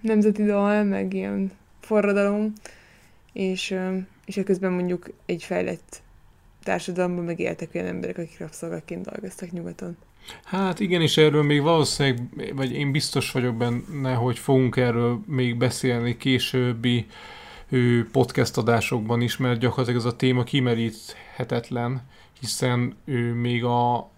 [0.00, 2.52] nemzeti dal, meg ilyen forradalom,
[3.32, 3.74] és,
[4.24, 6.02] és ekközben mondjuk egy fejlett
[6.62, 9.96] társadalomban megéltek olyan emberek, akik rabszolgaként dolgoztak nyugaton.
[10.44, 15.56] Hát igen, és erről még valószínűleg, vagy én biztos vagyok benne, hogy fogunk erről még
[15.56, 17.06] beszélni későbbi
[18.12, 22.08] podcast adásokban is, mert gyakorlatilag ez a téma kimeríthetetlen,
[22.40, 24.10] hiszen ő még a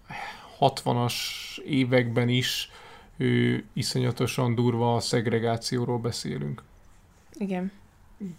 [0.59, 1.13] 60-as
[1.65, 2.71] években is
[3.17, 6.63] ő, iszonyatosan durva szegregációról beszélünk.
[7.33, 7.71] Igen.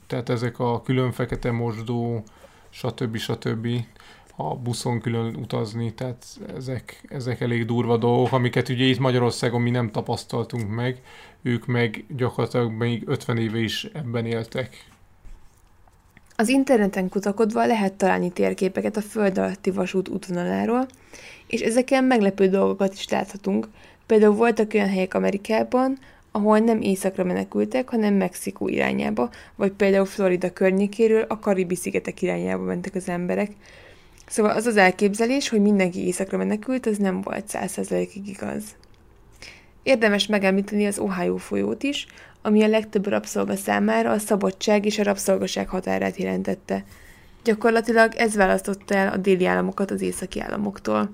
[0.07, 2.23] Tehát ezek a külön fekete mosdó,
[2.71, 3.17] stb.
[3.17, 3.69] stb.
[4.37, 9.71] a buszon külön utazni, tehát ezek, ezek elég durva dolgok, amiket ugye itt Magyarországon mi
[9.71, 11.03] nem tapasztaltunk meg,
[11.43, 14.87] ők meg gyakorlatilag még 50 éve is ebben éltek.
[16.37, 20.87] Az interneten kutakodva lehet találni térképeket a föld alatti vasút útvonaláról,
[21.47, 23.69] és ezeken meglepő dolgokat is láthatunk.
[24.07, 25.99] Például voltak olyan helyek Amerikában,
[26.31, 32.95] ahol nem északra menekültek, hanem Mexikó irányába, vagy például Florida környékéről a Karibi-szigetek irányába mentek
[32.95, 33.51] az emberek.
[34.27, 38.63] Szóval az az elképzelés, hogy mindenki északra menekült, az nem volt százszerzalékig igaz.
[39.83, 42.07] Érdemes megemlíteni az Ohio folyót is,
[42.47, 46.85] ami a legtöbb rabszolga számára a szabadság és a rabszolgaság határát jelentette.
[47.45, 51.11] Gyakorlatilag ez választotta el a déli államokat az északi államoktól.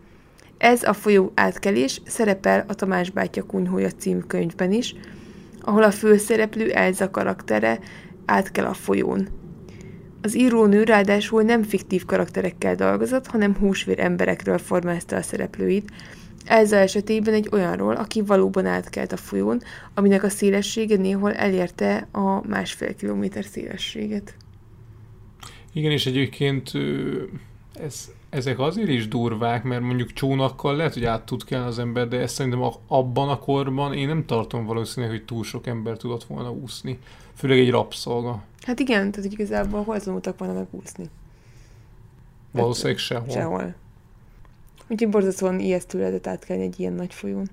[0.59, 4.95] Ez a folyó átkelés szerepel a Tamás bátya kunyhója című könyvben is,
[5.61, 7.79] ahol a főszereplő Elza karaktere
[8.25, 9.29] átkel a folyón.
[10.23, 15.91] Az írónő ráadásul nem fiktív karakterekkel dolgozott, hanem húsvér emberekről formázta a szereplőit,
[16.45, 19.61] Elza esetében egy olyanról, aki valóban átkelt a folyón,
[19.95, 24.35] aminek a szélessége néhol elérte a másfél kilométer szélességet.
[25.73, 26.73] Igen, és egyébként
[27.73, 32.09] ez, ezek azért is durvák, mert mondjuk csónakkal lehet, hogy át tud kelni az ember,
[32.09, 36.25] de ezt szerintem abban a korban én nem tartom valószínűleg, hogy túl sok ember tudott
[36.25, 36.99] volna úszni.
[37.35, 38.43] Főleg egy rabszolga.
[38.63, 41.05] Hát igen, tehát igazából hol tanultak volna megúszni?
[42.53, 43.31] Valószínűleg sehol.
[43.31, 43.75] Sehol.
[44.91, 47.49] Úgyhogy borzasztóan ijesztő lehetett átkelni egy ilyen nagy folyón.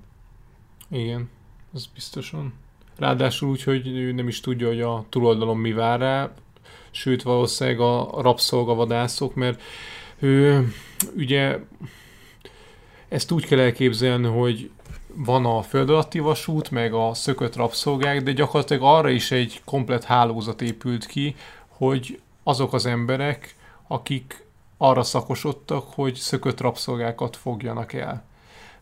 [0.89, 1.29] Igen,
[1.73, 2.53] az biztosan.
[2.95, 6.31] Ráadásul úgy, hogy ő nem is tudja, hogy a túloldalon mi vár rá,
[6.91, 9.61] sőt valószínűleg a rabszolgavadászok, mert
[10.19, 10.67] ő,
[11.15, 11.59] ugye
[13.07, 14.69] ezt úgy kell elképzelni, hogy
[15.13, 20.03] van a föld alatti vasút, meg a szökött rabszolgák, de gyakorlatilag arra is egy komplet
[20.03, 21.35] hálózat épült ki,
[21.67, 23.55] hogy azok az emberek,
[23.87, 24.46] akik
[24.77, 28.23] arra szakosodtak, hogy szökött rabszolgákat fogjanak el.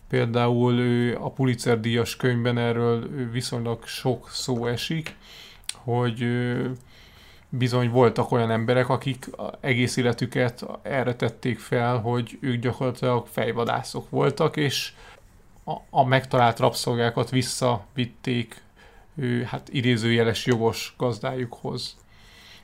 [0.10, 5.16] Például a Pulitzer díjas könyvben erről viszonylag sok szó esik,
[5.74, 6.28] hogy
[7.50, 9.30] bizony voltak olyan emberek, akik
[9.60, 14.94] egész életüket erre tették fel, hogy ők gyakorlatilag fejvadászok voltak, és
[15.66, 18.64] a, a megtalált rabszolgákat visszavitték
[19.16, 21.98] ő, hát idézőjeles jogos gazdájukhoz.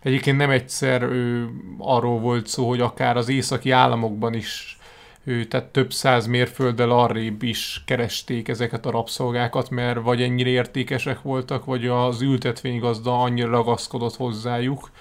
[0.02, 4.80] Egyébként nem egyszer ő, arról volt szó, hogy akár az északi államokban is
[5.24, 11.22] ő, tehát több száz mérfölddel arrébb is keresték ezeket a rabszolgákat, mert vagy ennyire értékesek
[11.22, 14.92] voltak, vagy az ültetvénygazda annyira ragaszkodott hozzájuk,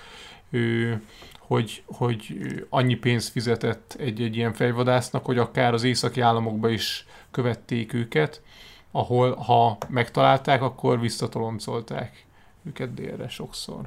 [0.50, 1.00] ő,
[1.38, 2.34] hogy, hogy
[2.68, 8.42] annyi pénzt fizetett egy-egy ilyen fejvadásznak, hogy akár az északi államokba is követték őket,
[8.90, 12.24] ahol ha megtalálták, akkor visszatoloncolták
[12.64, 13.80] őket délre sokszor.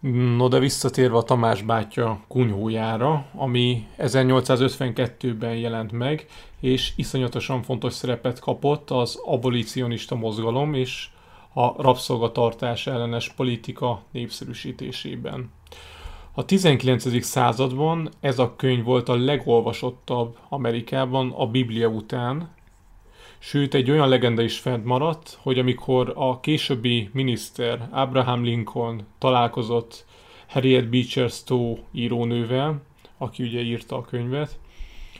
[0.00, 6.26] No de visszatérve a Tamás bátya kunyhójára, ami 1852-ben jelent meg,
[6.60, 11.08] és iszonyatosan fontos szerepet kapott az abolicionista mozgalom és
[11.52, 15.50] a rabszolgatartás ellenes politika népszerűsítésében.
[16.32, 17.24] A 19.
[17.24, 22.48] században ez a könyv volt a legolvasottabb Amerikában a Biblia után,
[23.42, 30.04] Sőt, egy olyan legenda is fent maradt, hogy amikor a későbbi miniszter Abraham Lincoln találkozott
[30.48, 32.82] Harriet Beecher Stowe írónővel,
[33.18, 34.58] aki ugye írta a könyvet,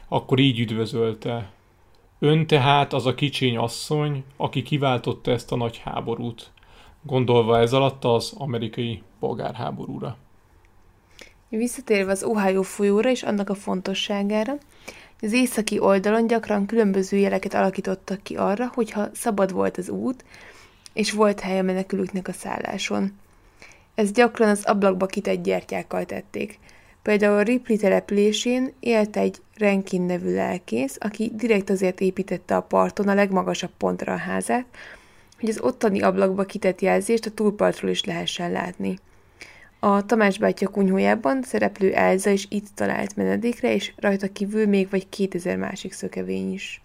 [0.08, 1.50] akkor így üdvözölte.
[2.18, 6.50] Ön tehát az a kicsiny asszony, aki kiváltotta ezt a nagy háborút,
[7.02, 10.16] gondolva ez alatt az amerikai polgárháborúra.
[11.48, 14.52] Visszatérve az Ohio folyóra és annak a fontosságára,
[15.20, 20.24] az északi oldalon gyakran különböző jeleket alakítottak ki arra, hogyha szabad volt az út,
[20.92, 23.18] és volt hely a menekülőknek a szálláson.
[23.94, 26.58] Ez gyakran az ablakba kitett gyertyákkal tették.
[27.02, 33.14] Például Ripley településén élt egy Renkin nevű lelkész, aki direkt azért építette a parton a
[33.14, 34.66] legmagasabb pontra a házát,
[35.40, 38.98] hogy az ottani ablakba kitett jelzést a túlpartról is lehessen látni.
[39.82, 45.08] A Tamás bátyja kunyhójában szereplő Elza is itt talált menedékre, és rajta kívül még vagy
[45.08, 46.82] 2000 másik szökevény is.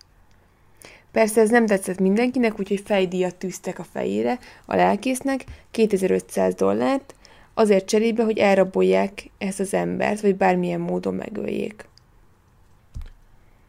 [1.11, 7.15] Persze ez nem tetszett mindenkinek, úgyhogy fejdíjat tűztek a fejére a lelkésznek, 2500 dollárt,
[7.53, 11.87] azért cserébe, hogy elrabolják ezt az embert, vagy bármilyen módon megöljék.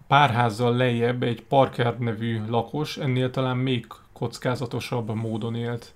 [0.07, 5.95] Párházzal lejjebb egy Parker nevű lakos ennél talán még kockázatosabb módon élt.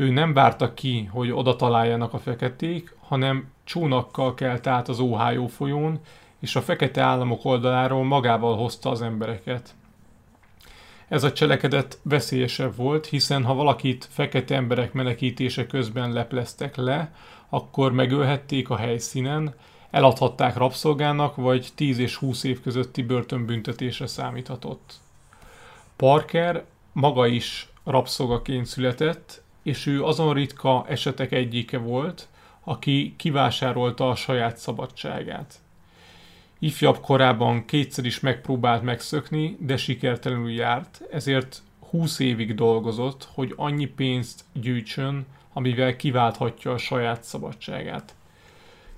[0.00, 5.46] Ő nem várta ki, hogy oda találjanak a feketék, hanem csónakkal kelt át az Ohio
[5.46, 6.00] folyón,
[6.38, 9.74] és a fekete államok oldaláról magával hozta az embereket.
[11.08, 17.14] Ez a cselekedet veszélyesebb volt, hiszen ha valakit fekete emberek menekítése közben lepleztek le,
[17.48, 19.54] akkor megölhették a helyszínen,
[19.90, 24.94] eladhatták rabszolgának, vagy 10 és 20 év közötti börtönbüntetésre számíthatott.
[25.96, 32.28] Parker maga is rabszolgaként született, és ő azon ritka esetek egyike volt,
[32.64, 35.54] aki kivásárolta a saját szabadságát.
[36.58, 43.86] Ifjabb korában kétszer is megpróbált megszökni, de sikertelenül járt, ezért 20 évig dolgozott, hogy annyi
[43.86, 48.14] pénzt gyűjtsön, amivel kiválthatja a saját szabadságát.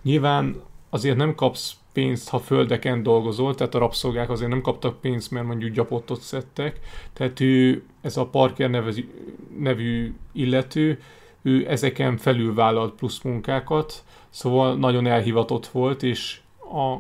[0.03, 5.31] Nyilván azért nem kapsz pénzt, ha földeken dolgozol, tehát a rabszolgák azért nem kaptak pénzt,
[5.31, 6.81] mert mondjuk gyapottot szedtek,
[7.13, 9.11] tehát ő, ez a Parker nevű,
[9.59, 11.01] nevű illető,
[11.43, 16.97] ő ezeken felül vállalt plusz munkákat, szóval nagyon elhivatott volt, és a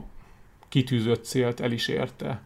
[0.68, 2.40] kitűzött célt el is érte.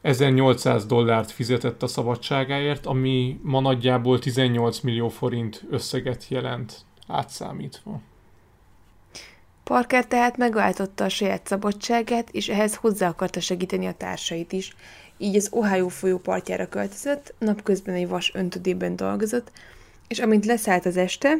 [0.00, 8.00] 1800 dollárt fizetett a szabadságáért, ami ma nagyjából 18 millió forint összeget jelent átszámítva.
[9.70, 14.76] Parker tehát megváltotta a saját szabadságát, és ehhez hozzá akarta segíteni a társait is.
[15.18, 19.50] Így az Ohio folyó partjára költözött, napközben egy vas öntödében dolgozott,
[20.08, 21.36] és amint leszállt az este,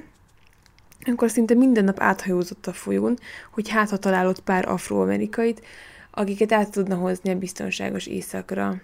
[1.06, 3.18] akkor szinte minden nap áthajózott a folyón,
[3.50, 5.62] hogy hát ha találott pár afroamerikait,
[6.10, 8.80] akiket át tudna hozni a biztonságos éjszakra.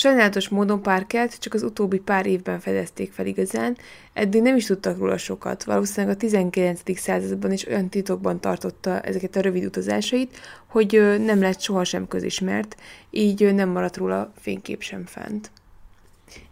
[0.00, 3.76] Sajnálatos módon Parkert csak az utóbbi pár évben fedezték fel igazán,
[4.12, 6.98] eddig nem is tudtak róla sokat, valószínűleg a 19.
[6.98, 12.76] században is olyan titokban tartotta ezeket a rövid utazásait, hogy nem lett sohasem közismert,
[13.10, 15.50] így nem maradt róla fénykép sem fent.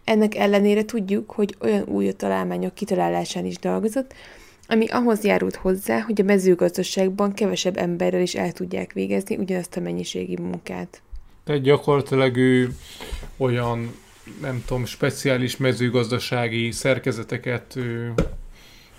[0.03, 4.13] Ennek ellenére tudjuk, hogy olyan új találmányok kitalálásán is dolgozott,
[4.67, 9.79] ami ahhoz járult hozzá, hogy a mezőgazdaságban kevesebb emberrel is el tudják végezni ugyanazt a
[9.81, 11.01] mennyiségi munkát.
[11.47, 12.75] Tehát gyakorlatilag ő
[13.37, 13.95] olyan,
[14.41, 17.77] nem tudom, speciális mezőgazdasági szerkezeteket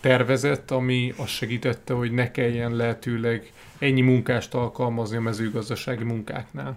[0.00, 6.76] tervezett, ami azt segítette, hogy ne kelljen lehetőleg ennyi munkást alkalmazni a mezőgazdasági munkáknál.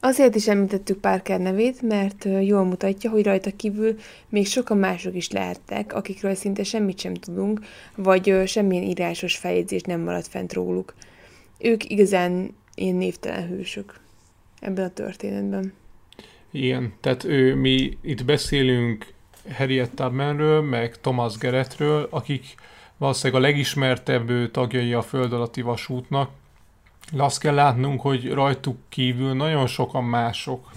[0.00, 5.30] Azért is említettük Parker nevét, mert jól mutatja, hogy rajta kívül még sokan mások is
[5.30, 7.60] lehettek, akikről szinte semmit sem tudunk,
[7.94, 10.94] vagy semmilyen írásos feljegyzés nem maradt fent róluk.
[11.58, 14.00] Ők igazán ilyen névtelen hősök
[14.60, 15.72] ebben a történetben.
[16.50, 19.12] Igen, tehát ő, mi itt beszélünk
[19.52, 22.54] Harriet Tubmanről, meg Thomas Geretről, akik
[22.96, 26.30] valószínűleg a legismertebb tagjai a föld alatti vasútnak,
[27.16, 30.70] azt kell látnunk, hogy rajtuk kívül nagyon sokan mások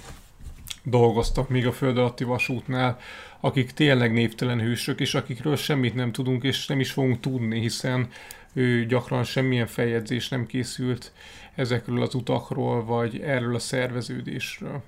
[0.83, 2.99] dolgoztak még a föld alatti vasútnál,
[3.39, 8.09] akik tényleg névtelen hősök, és akikről semmit nem tudunk, és nem is fogunk tudni, hiszen
[8.53, 11.11] ő gyakran semmilyen feljegyzés nem készült
[11.55, 14.83] ezekről az utakról, vagy erről a szerveződésről.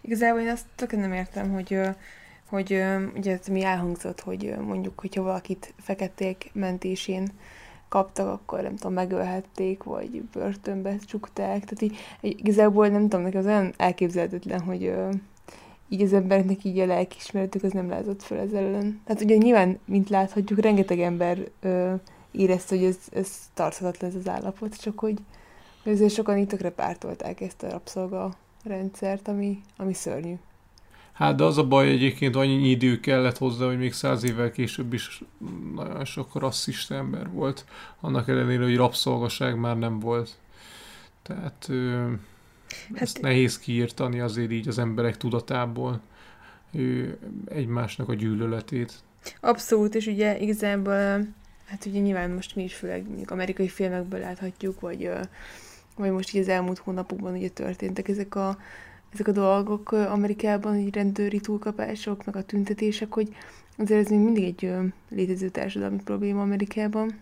[0.00, 1.78] Igazából én azt tök nem értem, hogy
[2.54, 2.82] hogy
[3.14, 7.28] ugye mi elhangzott, hogy mondjuk, hogyha valakit feketék mentésén
[7.94, 11.64] kaptak, akkor nem tudom, megölhették, vagy börtönbe csukták.
[11.64, 15.10] Tehát így, igazából nem tudom, nekem az olyan elképzelhetetlen, hogy ö,
[15.88, 19.00] így az embernek így a lelkismeretük az nem látott fel ez ellen.
[19.04, 21.94] Tehát ugye nyilván, mint láthatjuk, rengeteg ember ö,
[22.30, 25.18] érezte, hogy ez, ez tarthatatlan ez az állapot, csak hogy
[25.84, 28.30] azért sokan itt tökre pártolták ezt a rabszolga
[28.64, 30.34] rendszert, ami, ami szörnyű.
[31.14, 34.92] Hát de az a baj egyébként annyi idő kellett hozzá, hogy még száz évvel később
[34.92, 35.22] is
[35.74, 37.64] nagyon sok rasszista ember volt,
[38.00, 40.30] annak ellenére, hogy rabszolgaság már nem volt.
[41.22, 42.10] Tehát ö,
[42.92, 46.00] hát, ezt nehéz kiírtani azért így az emberek tudatából
[46.72, 48.92] ő, egymásnak a gyűlöletét.
[49.40, 51.26] Abszolút, és ugye igazából
[51.64, 55.10] hát ugye nyilván most mi is főleg amerikai filmekből láthatjuk, vagy,
[55.96, 58.58] vagy most így az elmúlt hónapokban ugye történtek ezek a
[59.14, 63.34] ezek a dolgok Amerikában, így rendőri túlkapások, meg a tüntetések, hogy
[63.76, 64.72] azért ez még mindig egy
[65.08, 67.20] létező társadalmi probléma Amerikában,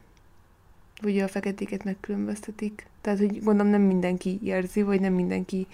[1.00, 2.86] hogy a feketéket megkülönböztetik.
[3.00, 5.66] Tehát, hogy gondolom nem mindenki érzi, vagy nem mindenki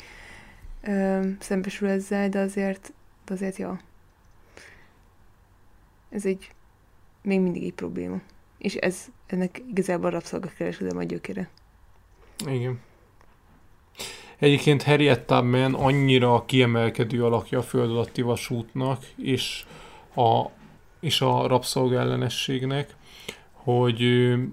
[0.83, 2.92] ö, szembesül ezzel, de azért,
[3.24, 3.81] de azért, ja.
[6.09, 6.50] Ez egy
[7.22, 8.20] még mindig egy probléma.
[8.59, 11.48] És ez ennek igazából a rabszolgakereskedelem a gyökere.
[12.46, 12.81] Igen.
[14.38, 19.64] Egyébként Harriet Tubman annyira kiemelkedő alakja a föld alatti vasútnak, és
[20.16, 20.44] a,
[21.01, 22.96] és a rabszolga ellenességnek,
[23.53, 24.03] hogy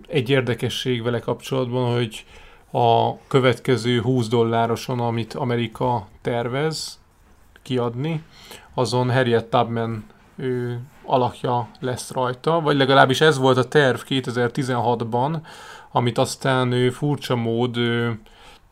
[0.07, 2.25] egy érdekesség vele kapcsolatban, hogy
[2.71, 6.99] a következő 20 dollároson, amit Amerika tervez
[7.61, 8.23] kiadni,
[8.73, 10.05] azon Harriet Tubman
[10.35, 15.37] ő, alakja lesz rajta, vagy legalábbis ez volt a terv 2016-ban,
[15.91, 18.19] amit aztán ő, furcsa mód ő,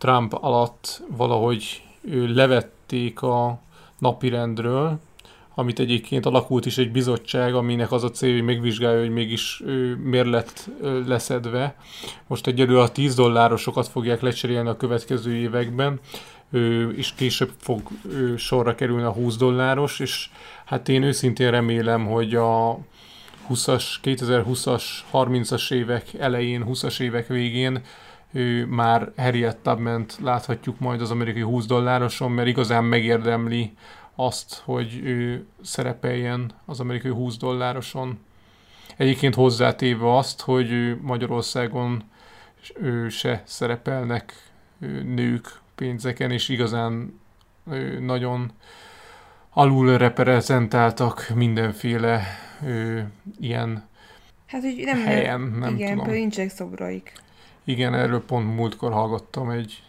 [0.03, 1.81] Trump alatt valahogy
[2.27, 3.59] levették a
[3.99, 4.99] napirendről,
[5.55, 9.95] amit egyébként alakult is egy bizottság, aminek az a cél, hogy megvizsgálja, hogy mégis ő,
[9.95, 10.69] miért lett
[11.05, 11.75] leszedve.
[12.27, 15.99] Most egyelőre a 10 dollárosokat fogják lecserélni a következő években,
[16.95, 17.81] és később fog
[18.37, 20.29] sorra kerülni a 20 dolláros, és
[20.65, 22.77] hát én őszintén remélem, hogy a
[23.49, 24.83] 20-as, 2020-as,
[25.13, 27.81] 30-as évek elején, 20-as évek végén
[28.33, 33.73] ő már Harriet Tubman-t láthatjuk majd az amerikai 20 dollároson, mert igazán megérdemli
[34.15, 38.19] azt, hogy ő szerepeljen az amerikai 20 dollároson.
[38.97, 42.03] Egyébként hozzátéve azt, hogy Magyarországon
[43.09, 44.33] se szerepelnek
[45.15, 47.19] nők pénzeken, és igazán
[47.99, 48.51] nagyon
[49.49, 52.23] alul reprezentáltak mindenféle
[53.39, 53.87] ilyen
[54.47, 56.13] hát, hogy nem helyen, nem igen, tudom.
[56.13, 57.13] nincsenek szobraik.
[57.63, 59.83] Igen, erről pont múltkor hallgattam egy,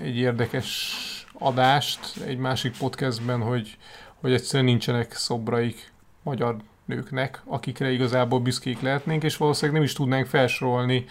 [0.00, 0.96] egy érdekes
[1.32, 3.76] adást egy másik podcastben, hogy,
[4.14, 5.92] hogy egyszerűen nincsenek szobraik
[6.22, 11.04] magyar nőknek, akikre igazából büszkék lehetnénk, és valószínűleg nem is tudnánk felsorolni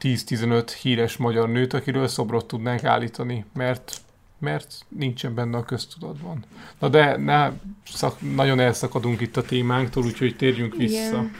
[0.00, 4.00] 10-15 híres magyar nőt, akiről szobrot tudnánk állítani, mert
[4.38, 6.44] mert nincsen benne a köztudatban.
[6.78, 7.50] Na de ne,
[7.84, 11.34] szak, nagyon elszakadunk itt a témánktól, úgyhogy térjünk vissza Igen.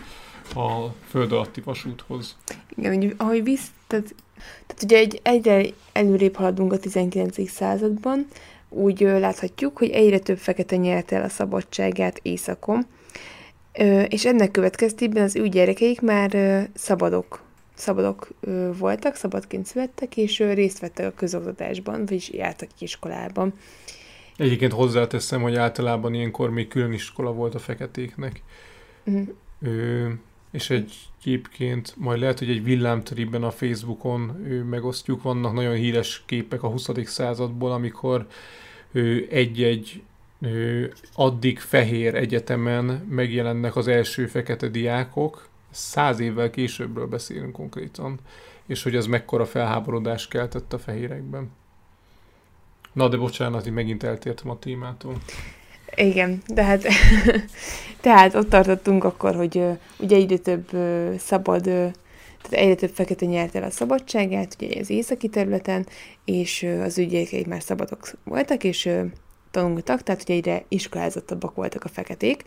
[0.54, 2.36] a föld alatti vasúthoz.
[2.76, 4.14] Igen, ahogy visz, tehát,
[4.66, 7.50] tehát ugye egy, egyre előrébb haladunk a 19.
[7.50, 8.26] században,
[8.68, 12.86] úgy ö, láthatjuk, hogy egyre több fekete nyerte el a szabadságát éjszakon,
[13.72, 20.16] ö, és ennek következtében az ő gyerekeik már ö, szabadok szabadok ö, voltak, szabadként születtek,
[20.16, 23.52] és ö, részt vettek a közoktatásban, vagyis jártak iskolában.
[24.36, 28.42] Egyébként hozzáteszem, hogy általában ilyenkor még külön iskola volt a feketéknek.
[29.04, 29.28] Uh-huh.
[29.62, 30.08] Ö,
[30.50, 36.62] és egyébként majd lehet, hogy egy villámtörében a Facebookon ő, megosztjuk, vannak nagyon híres képek
[36.62, 36.88] a 20.
[37.04, 38.26] századból, amikor
[38.92, 40.02] ő, egy-egy
[40.40, 48.18] ő, addig fehér egyetemen megjelennek az első fekete diákok, száz évvel későbbről beszélünk konkrétan,
[48.66, 51.50] és hogy ez mekkora felháborodást keltett a fehérekben.
[52.92, 55.18] Na, de bocsánat, én megint eltértem a témától.
[55.96, 56.82] Igen, de hát
[58.00, 59.62] tehát ott tartottunk akkor, hogy
[59.98, 60.68] ugye egyre több
[61.18, 65.86] szabad, tehát egyre több fekete nyert el a szabadságát, ugye az északi területen,
[66.24, 68.90] és uh, az ügyékeid már szabadok voltak, és
[69.50, 72.42] tanultak, tehát ugye egyre iskolázottabbak voltak a feketék,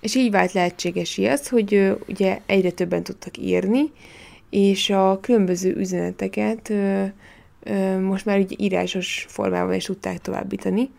[0.00, 3.90] és így vált lehetséges az, hogy ugye egyre többen tudtak írni,
[4.50, 7.08] és a különböző üzeneteket uh,
[8.00, 10.90] most már ugye írásos formában is tudták továbbítani,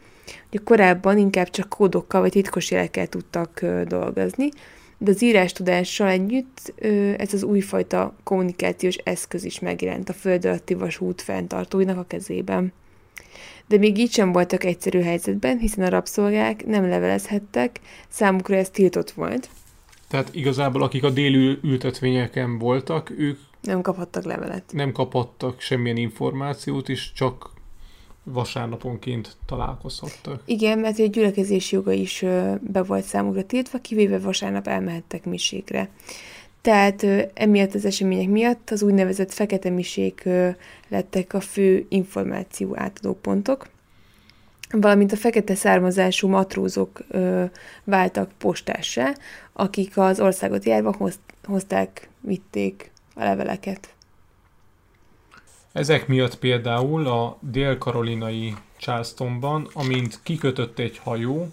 [0.48, 4.50] Ugye korábban inkább csak kódokkal vagy titkos jelekkel tudtak dolgozni,
[4.98, 6.74] de az írás tudással együtt
[7.18, 12.74] ez az újfajta kommunikációs eszköz is megjelent a föld alatti vasút fenntartóinak a kezében.
[13.68, 19.12] De még így sem voltak egyszerű helyzetben, hiszen a rabszolgák nem levelezhettek, számukra ez tiltott
[19.12, 19.50] volt.
[20.08, 24.64] Tehát igazából akik a déli ültetvényeken voltak, ők nem kaphattak levelet.
[24.72, 27.52] Nem kaphattak semmilyen információt, és csak
[28.24, 30.42] vasárnaponként találkozhattak.
[30.46, 32.26] Igen, mert egy gyülekezési joga is
[32.60, 35.90] be volt számukra tiltva, kivéve vasárnap elmehettek miségre.
[36.62, 40.30] Tehát emiatt az események miatt az úgynevezett fekete misék
[40.88, 43.70] lettek a fő információ átadó pontok,
[44.72, 47.06] valamint a fekete származású matrózok
[47.84, 49.16] váltak postássá,
[49.54, 53.94] akik az országot járva hoz, hozták, vitték a leveleket.
[55.72, 61.48] Ezek miatt például a dél-karolinai Charlestonban, amint kikötött egy hajó,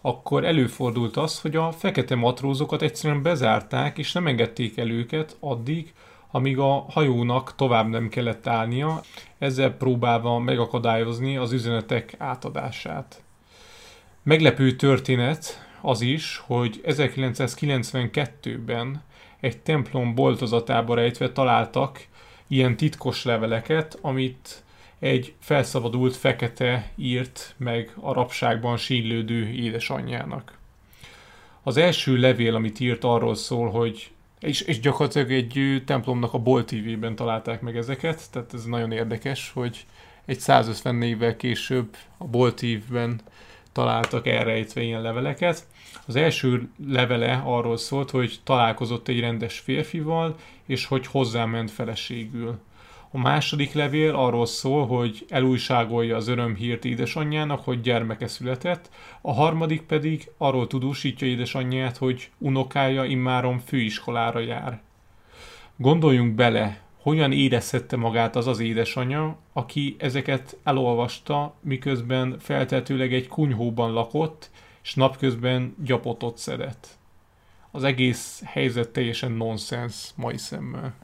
[0.00, 5.92] akkor előfordult az, hogy a fekete matrózokat egyszerűen bezárták, és nem engedték el őket addig,
[6.30, 9.02] amíg a hajónak tovább nem kellett állnia,
[9.38, 13.22] ezzel próbálva megakadályozni az üzenetek átadását.
[14.22, 19.02] Meglepő történet az is, hogy 1992-ben
[19.40, 22.06] egy templom boltozatába rejtve találtak
[22.46, 24.62] ilyen titkos leveleket, amit
[24.98, 30.58] egy felszabadult fekete írt meg a rabságban sílődő édesanyjának.
[31.62, 34.10] Az első levél, amit írt, arról szól, hogy
[34.40, 39.86] és, és gyakorlatilag egy templomnak a boltívében találták meg ezeket, tehát ez nagyon érdekes, hogy
[40.24, 43.20] egy 150 évvel később a boltívben
[43.78, 45.66] találtak elrejtve ilyen leveleket.
[46.06, 52.58] Az első levele arról szólt, hogy találkozott egy rendes férfival, és hogy hozzáment feleségül.
[53.10, 59.82] A második levél arról szól, hogy elújságolja az örömhírt édesanyjának, hogy gyermeke született, a harmadik
[59.82, 64.80] pedig arról tudósítja édesanyját, hogy unokája immáron főiskolára jár.
[65.76, 73.92] Gondoljunk bele, hogyan érezhette magát az az édesanyja, aki ezeket elolvasta, miközben feltetőleg egy kunyhóban
[73.92, 74.50] lakott,
[74.82, 76.86] és napközben gyapotot szedett.
[77.70, 80.94] Az egész helyzet teljesen nonsens mai szemmel.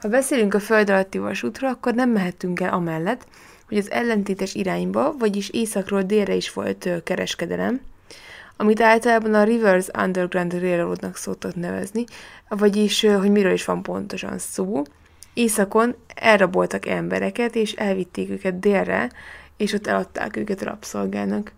[0.00, 3.26] Ha beszélünk a föld alatti vasútról, akkor nem mehetünk el amellett,
[3.68, 7.80] hogy az ellentétes irányba, vagyis északról délre is volt kereskedelem.
[8.56, 12.04] Amit általában a Rivers Underground Railroadnak szoktak nevezni,
[12.48, 14.82] vagyis hogy miről is van pontosan szó.
[15.34, 19.10] Északon elraboltak embereket, és elvitték őket délre,
[19.56, 21.52] és ott eladták őket rabszolgának.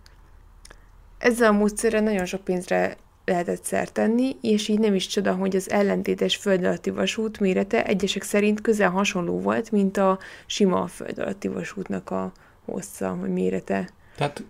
[1.17, 5.55] Ezzel a módszerrel nagyon sok pénzre lehetett szert tenni, és így nem is csoda, hogy
[5.55, 11.19] az ellentétes föld alatti vasút mérete egyesek szerint közel hasonló volt, mint a sima föld
[11.19, 12.31] alatti vasútnak a
[12.65, 13.89] hossza, vagy mérete.
[14.17, 14.43] Tehát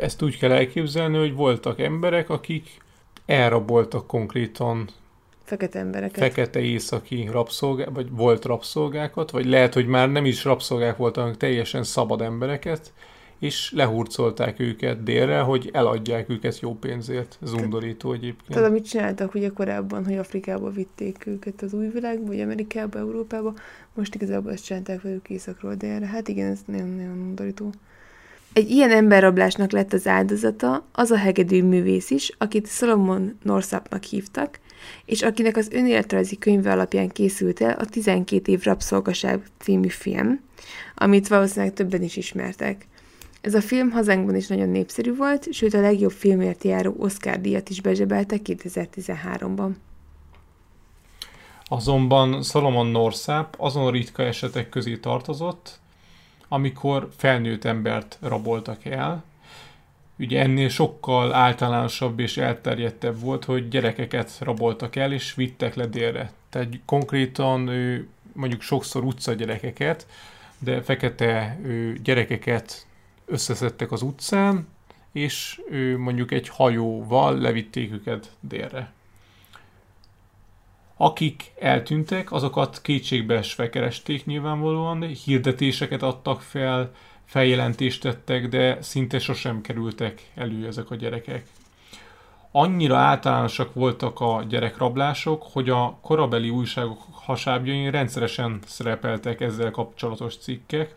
[0.00, 2.80] ezt úgy kell elképzelni, hogy voltak emberek, akik
[3.26, 4.88] elraboltak konkrétan
[5.44, 6.18] Fekete embereket.
[6.18, 11.38] fekete északi rabszolgák, vagy volt rabszolgákat, vagy lehet, hogy már nem is rabszolgák voltak, hanem
[11.38, 12.92] teljesen szabad embereket,
[13.38, 17.38] és lehurcolták őket délre, hogy eladják őket jó pénzért.
[17.42, 18.48] Ez undorító egyébként.
[18.48, 23.54] Tehát amit csináltak ugye korábban, hogy Afrikába vitték őket az új világba, vagy Amerikába, Európába,
[23.94, 26.06] most igazából ezt csinálták velük északról délre.
[26.06, 27.72] Hát igen, ez nagyon-nagyon undorító.
[28.52, 34.60] Egy ilyen emberrablásnak lett az áldozata az a hegedű művész is, akit Solomon Norsapnak hívtak,
[35.04, 40.40] és akinek az önéletrajzi könyve alapján készült el a 12 év rabszolgaság című film,
[40.94, 42.86] amit valószínűleg többen is ismertek.
[43.40, 47.68] Ez a film hazánkban is nagyon népszerű volt, sőt a legjobb filmért járó Oscar díjat
[47.68, 49.70] is bezsebelte 2013-ban.
[51.64, 55.80] Azonban Solomon Norsap azon ritka esetek közé tartozott,
[56.52, 59.24] amikor felnőtt embert raboltak el.
[60.18, 66.32] Ugye ennél sokkal általánosabb és elterjedtebb volt, hogy gyerekeket raboltak el és vittek le délre.
[66.48, 70.06] Tehát konkrétan ő, mondjuk sokszor utca gyerekeket,
[70.58, 72.86] de fekete ő, gyerekeket
[73.26, 74.68] összeszedtek az utcán,
[75.12, 78.92] és ő, mondjuk egy hajóval levitték őket délre.
[81.02, 86.92] Akik eltűntek, azokat kétségbeesve keresték nyilvánvalóan, hirdetéseket adtak fel,
[87.24, 91.46] feljelentést tettek, de szinte sosem kerültek elő ezek a gyerekek.
[92.50, 100.94] Annyira általánosak voltak a gyerekrablások, hogy a korabeli újságok hasábjain rendszeresen szerepeltek ezzel kapcsolatos cikkek,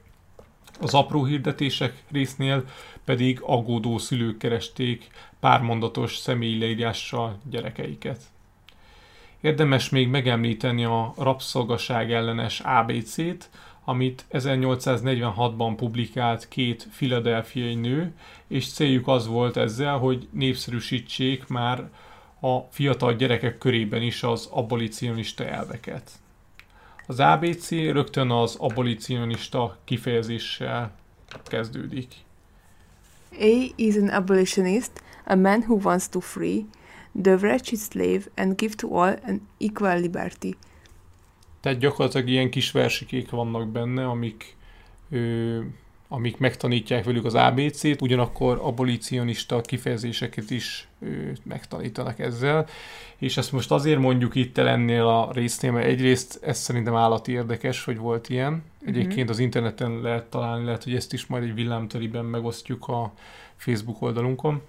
[0.82, 2.64] az apró hirdetések résznél
[3.06, 5.08] pedig aggódó szülők keresték
[5.40, 8.34] pármondatos személyi leírással gyerekeiket.
[9.46, 13.50] Érdemes még megemlíteni a rabszolgaság ellenes ABC-t,
[13.84, 18.14] amit 1846-ban publikált két filadelfiai nő,
[18.48, 21.90] és céljuk az volt ezzel, hogy népszerűsítsék már
[22.42, 26.12] a fiatal gyerekek körében is az abolicionista elveket.
[27.08, 30.92] Az ABC rögtön az abolicionista kifejezéssel
[31.44, 32.14] kezdődik.
[33.32, 34.92] A is an abolitionist,
[35.26, 36.66] a man who wants to free
[37.22, 40.56] the wretched slave and give to all an equal liberty.
[41.60, 44.56] Tehát gyakorlatilag ilyen kis versikék vannak benne, amik,
[45.10, 45.60] ö,
[46.08, 51.08] amik megtanítják velük az ABC-t, ugyanakkor abolicionista kifejezéseket is ö,
[51.44, 52.68] megtanítanak ezzel.
[53.18, 57.32] És ezt most azért mondjuk itt el ennél a résznél, mert egyrészt ez szerintem állati
[57.32, 58.64] érdekes, hogy volt ilyen.
[58.86, 63.14] Egyébként az interneten lehet találni, lehet, hogy ezt is majd egy villámteliben megosztjuk a
[63.56, 64.62] Facebook oldalunkon.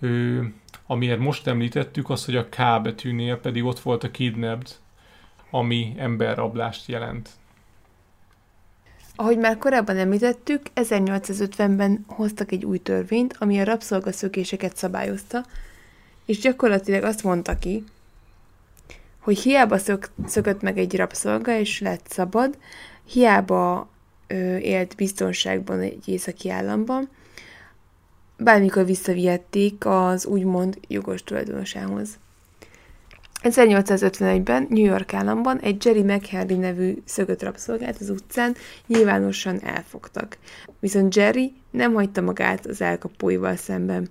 [0.00, 0.40] Ö,
[0.86, 4.76] amiért most említettük, az, hogy a K betűnél pedig ott volt a kidnapped,
[5.50, 7.30] ami emberrablást jelent.
[9.16, 15.44] Ahogy már korábban említettük, 1850-ben hoztak egy új törvényt, ami a rabszolgaszökéseket szabályozta,
[16.26, 17.84] és gyakorlatilag azt mondta ki,
[19.18, 22.58] hogy hiába szök, szökött meg egy rabszolga, és lett szabad,
[23.04, 23.88] hiába
[24.26, 27.08] ö, élt biztonságban egy északi államban,
[28.42, 32.08] bármikor visszavihették az úgymond jogos tulajdonosához.
[33.42, 38.54] 1851-ben New York államban egy Jerry McHenry nevű szögött rabszolgát az utcán
[38.86, 40.38] nyilvánosan elfogtak.
[40.80, 44.08] Viszont Jerry nem hagyta magát az elkapóival szemben.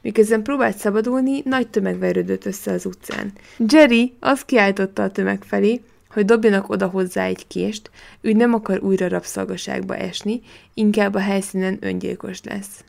[0.00, 3.32] Miközben próbált szabadulni, nagy tömeg verődött össze az utcán.
[3.68, 8.82] Jerry azt kiáltotta a tömeg felé, hogy dobjanak oda hozzá egy kést, ő nem akar
[8.82, 10.40] újra rabszolgaságba esni,
[10.74, 12.84] inkább a helyszínen öngyilkos lesz.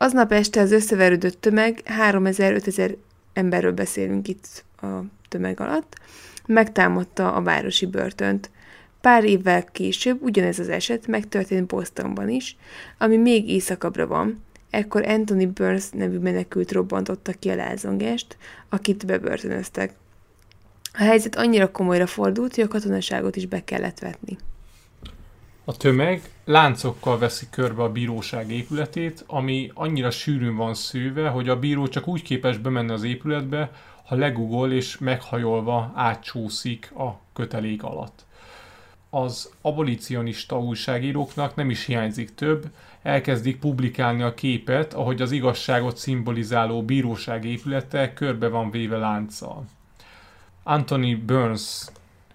[0.00, 2.96] Aznap este az összeverődött tömeg, 3000-5000
[3.32, 4.86] emberről beszélünk itt a
[5.28, 5.96] tömeg alatt,
[6.46, 8.50] megtámadta a városi börtönt.
[9.00, 12.56] Pár évvel később ugyanez az eset megtörtént Bostonban is,
[12.98, 14.44] ami még északabbra van.
[14.70, 18.36] Ekkor Anthony Burns nevű menekült robbantotta ki a lázongást,
[18.68, 19.92] akit bebörtönöztek.
[20.92, 24.36] A helyzet annyira komolyra fordult, hogy a katonaságot is be kellett vetni.
[25.68, 31.58] A tömeg láncokkal veszi körbe a bíróság épületét, ami annyira sűrűn van szőve, hogy a
[31.58, 33.70] bíró csak úgy képes bemenni az épületbe,
[34.04, 38.24] ha legugol és meghajolva átcsúszik a kötelék alatt.
[39.10, 42.66] az abolicionista újságíróknak nem is hiányzik több,
[43.02, 49.64] elkezdik publikálni a képet, ahogy az igazságot szimbolizáló bíróság épülete körbe van véve lánccal.
[50.62, 51.84] Anthony Burns,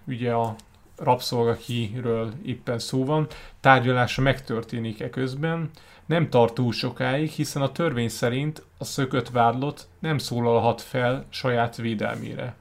[0.04, 0.56] ugye a
[0.96, 3.26] rabszolga, akiről éppen szó van,
[3.60, 5.70] tárgyalása megtörténik e közben,
[6.06, 11.76] nem tart túl sokáig, hiszen a törvény szerint a szökött vádlott nem szólalhat fel saját
[11.76, 12.54] védelmére.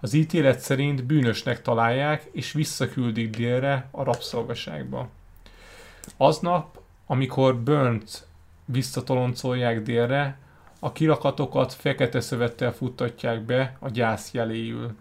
[0.00, 5.08] Az ítélet szerint bűnösnek találják, és visszaküldik délre a rabszolgaságba.
[6.16, 8.26] Aznap, amikor Burnt
[8.64, 10.38] visszatoloncolják délre,
[10.78, 14.94] a kirakatokat fekete szövettel futtatják be a gyász jeléül.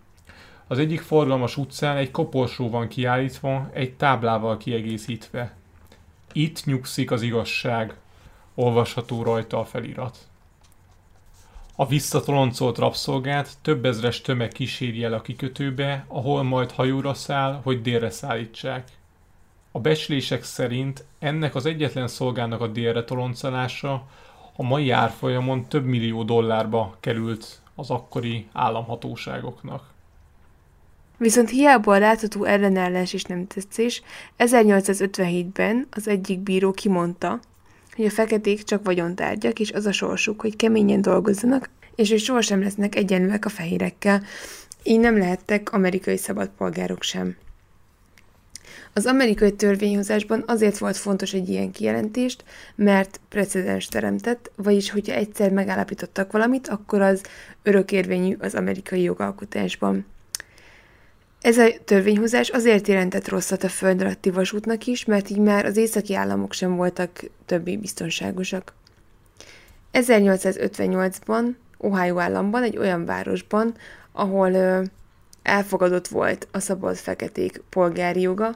[0.71, 5.55] Az egyik forgalmas utcán egy koporsó van kiállítva, egy táblával kiegészítve.
[6.31, 7.95] Itt nyugszik az igazság,
[8.55, 10.17] olvasható rajta a felirat.
[11.75, 17.81] A visszatoloncolt rabszolgát több ezres tömeg kíséri el a kikötőbe, ahol majd hajóra száll, hogy
[17.81, 18.91] délre szállítsák.
[19.71, 24.07] A becslések szerint ennek az egyetlen szolgának a délre toloncolása
[24.55, 29.89] a mai árfolyamon több millió dollárba került az akkori államhatóságoknak.
[31.21, 34.01] Viszont hiába a látható ellenállás és nem tetszés,
[34.37, 37.39] 1857-ben az egyik bíró kimondta,
[37.95, 42.61] hogy a feketék csak vagyontárgyak, és az a sorsuk, hogy keményen dolgozzanak, és hogy sohasem
[42.61, 44.23] lesznek egyenlőek a fehérekkel,
[44.83, 47.35] így nem lehettek amerikai szabadpolgárok sem.
[48.93, 52.43] Az amerikai törvényhozásban azért volt fontos egy ilyen kijelentést,
[52.75, 57.21] mert precedens teremtett, vagyis hogyha egyszer megállapítottak valamit, akkor az
[57.63, 60.05] örökérvényű az amerikai jogalkotásban.
[61.41, 65.77] Ez a törvényhozás azért jelentett rosszat a föld alatti vasútnak is, mert így már az
[65.77, 68.73] északi államok sem voltak többé biztonságosak.
[69.93, 73.73] 1858-ban Ohio államban, egy olyan városban,
[74.11, 74.83] ahol ö,
[75.43, 78.55] elfogadott volt a szabad feketék polgári joga,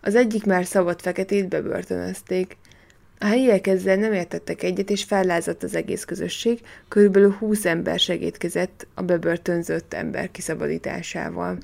[0.00, 2.56] az egyik már szabad feketét bebörtönözték.
[3.18, 8.86] A helyiek ezzel nem értettek egyet, és fellázadt az egész közösség, körülbelül 20 ember segítkezett
[8.94, 11.58] a bebörtönzött ember kiszabadításával.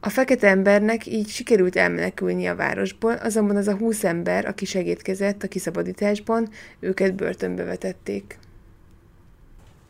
[0.00, 5.42] A fekete embernek így sikerült elmenekülni a városból, azonban az a húsz ember, aki segítkezett
[5.42, 6.48] a kiszabadításban,
[6.80, 8.38] őket börtönbe vetették.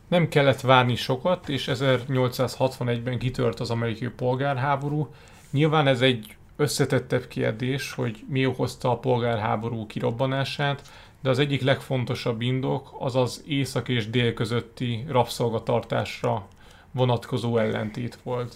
[0.07, 5.07] Nem kellett várni sokat, és 1861-ben kitört az amerikai polgárháború.
[5.51, 10.81] Nyilván ez egy összetettebb kérdés, hogy mi okozta a polgárháború kirobbanását,
[11.21, 16.47] de az egyik legfontosabb indok az az észak és dél közötti rabszolgatartásra
[16.91, 18.55] vonatkozó ellentét volt.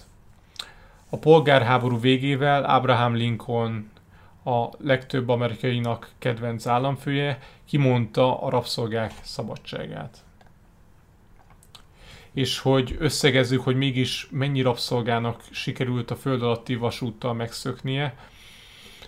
[1.14, 3.92] A polgárháború végével Abraham Lincoln,
[4.44, 10.18] a legtöbb amerikainak kedvenc államfője, kimondta a rabszolgák szabadságát.
[12.32, 18.16] És hogy összegezzük, hogy mégis mennyi rabszolgának sikerült a föld alatti vasúttal megszöknie,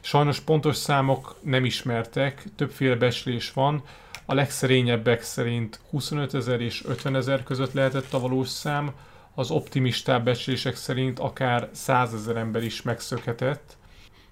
[0.02, 3.84] Sajnos pontos számok nem ismertek, többféle beslés van,
[4.26, 8.94] a legszerényebbek szerint 25 ezer és 50 ezer között lehetett a valós szám,
[9.36, 13.78] az optimistább becslések szerint akár százezer ember is megszökhetett,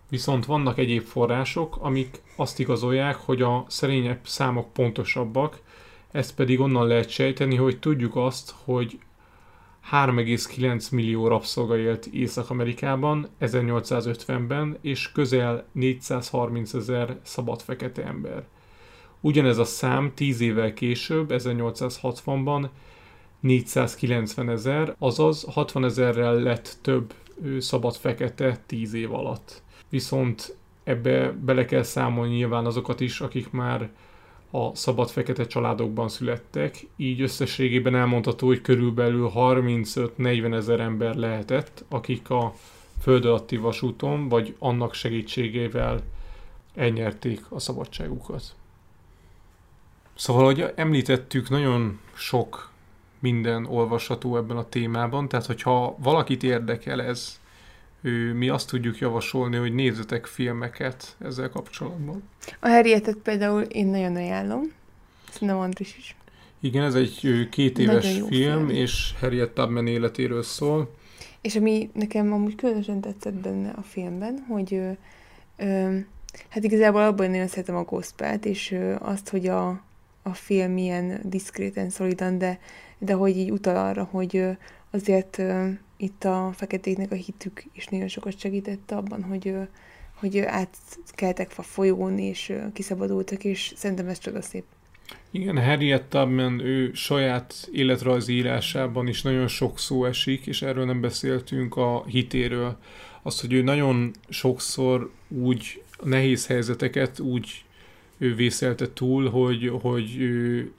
[0.10, 5.60] viszont vannak egyéb források, amik azt igazolják, hogy a szerényebb számok pontosabbak,
[6.12, 9.00] ezt pedig onnan lehet sejteni, hogy tudjuk azt, hogy
[9.92, 18.44] 3,9 millió rabszolga élt Észak-Amerikában 1850-ben, és közel 430 ezer szabad fekete ember.
[19.20, 22.68] Ugyanez a szám 10 évvel később, 1860-ban
[23.44, 27.14] 490 ezer, azaz 60 ezerrel lett több
[27.60, 29.62] szabad fekete 10 év alatt.
[29.90, 33.90] Viszont ebbe bele kell számolni nyilván azokat is, akik már
[34.52, 42.30] a szabad fekete családokban születtek, így összességében elmondható, hogy körülbelül 35-40 ezer ember lehetett, akik
[42.30, 42.54] a
[43.02, 46.02] föld alatti vasúton, vagy annak segítségével
[46.76, 48.56] elnyerték a szabadságukat.
[50.16, 52.72] Szóval, ahogy említettük, nagyon sok
[53.24, 57.40] minden olvasható ebben a témában, tehát hogyha valakit érdekel ez,
[58.34, 62.24] mi azt tudjuk javasolni, hogy nézzetek filmeket ezzel kapcsolatban.
[62.60, 64.62] A Harrietet például én nagyon ajánlom,
[65.32, 66.16] szerintem Andris is.
[66.60, 70.96] Igen, ez egy két éves film, film, és Harriet Tubman életéről szól.
[71.42, 74.92] És ami nekem amúgy különösen tetszett benne a filmben, hogy ö,
[75.58, 75.98] ö,
[76.50, 79.70] hát igazából abban nagyon szeretem a gospelt, és ö, azt, hogy a,
[80.22, 82.60] a film ilyen diszkréten, szolidan, de
[83.06, 84.44] de hogy így utal arra, hogy
[84.92, 85.42] azért
[85.98, 89.56] itt a feketéknek a hitük is nagyon sokat segített abban, hogy,
[90.14, 94.64] hogy átkeltek a folyón, és kiszabadultak, és szerintem ez csodaszép.
[95.32, 101.02] Igen, Harriet Tubman, ő saját életrajzi írásában is nagyon sok szó esik, és erről nem
[101.02, 102.78] beszéltünk a hitéről.
[103.22, 107.64] az, hogy ő nagyon sokszor úgy nehéz helyzeteket úgy
[108.18, 110.72] ő vészelte túl, hogy, hogy ő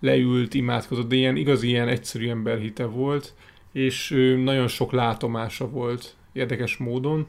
[0.00, 3.34] leült, imádkozott, de ilyen igazi ilyen egyszerű emberhite volt,
[3.72, 7.26] és ő nagyon sok látomása volt érdekes módon,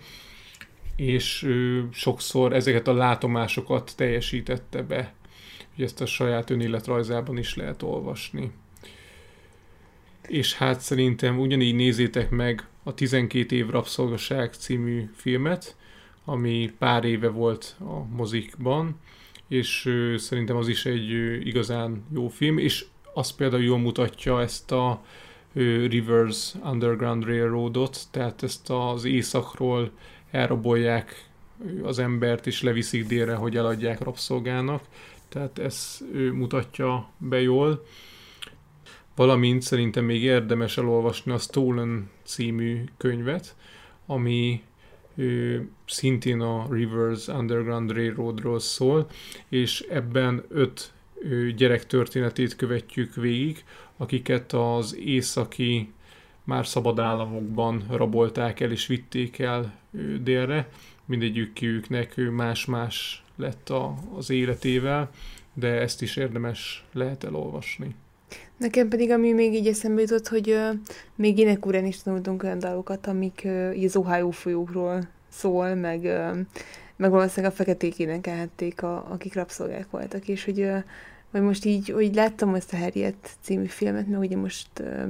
[0.95, 5.13] és ő sokszor ezeket a látomásokat teljesítette be.
[5.75, 8.51] Ugye ezt a saját önéletrajzában is lehet olvasni.
[10.27, 15.75] És hát szerintem ugyanígy nézzétek meg a 12 év rabszolgaság című filmet,
[16.25, 18.99] ami pár éve volt a mozikban,
[19.51, 21.09] és szerintem az is egy
[21.47, 25.03] igazán jó film, és az például jól mutatja ezt a
[25.53, 29.91] Rivers Underground Railroadot, tehát ezt az északról
[30.31, 31.29] elrabolják
[31.83, 34.83] az embert, és leviszik délre, hogy eladják rabszolgának,
[35.29, 35.97] tehát ez
[36.33, 37.85] mutatja be jól.
[39.15, 43.55] Valamint szerintem még érdemes elolvasni a Stolen című könyvet,
[44.05, 44.61] ami
[45.85, 49.07] szintén a Rivers Underground Railroadról szól,
[49.49, 50.93] és ebben öt
[51.55, 53.63] gyerek történetét követjük végig,
[53.97, 55.91] akiket az északi
[56.43, 59.79] már szabad államokban rabolták el és vitték el
[60.21, 60.69] délre.
[61.05, 65.09] Mindegyiküknek más-más lett a, az életével,
[65.53, 67.95] de ezt is érdemes lehet elolvasni.
[68.61, 70.69] Nekem pedig, ami még így eszembe jutott, hogy uh,
[71.15, 76.37] még énekurán is tanultunk olyan dalokat, amik uh, így az Ohio folyókról szól, meg, uh,
[76.95, 80.83] meg valószínűleg a feketék énekelhették, a, akik rabszolgák voltak, és hogy, uh,
[81.31, 85.09] hogy most így, hogy láttam ezt a Harriet című filmet, meg ugye most, uh,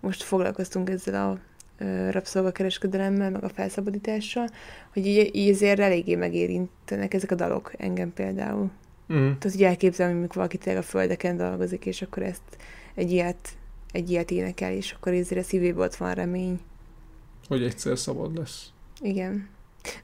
[0.00, 1.38] most foglalkoztunk ezzel a
[1.84, 4.48] uh, rabszolgakereskedelemmel, meg a felszabadítással,
[4.92, 8.70] hogy így, így azért eléggé megérintenek ezek a dalok engem például.
[9.12, 9.16] Mm.
[9.16, 12.42] Tehát, hogy elképzelem, hogy mikor valaki tényleg a földeken dolgozik, és akkor ezt
[12.94, 13.48] egy ilyet,
[13.92, 16.60] egy ilyet énekel, és akkor ezért a szívében ott van remény.
[17.48, 18.72] Hogy egyszer szabad lesz.
[19.00, 19.48] Igen.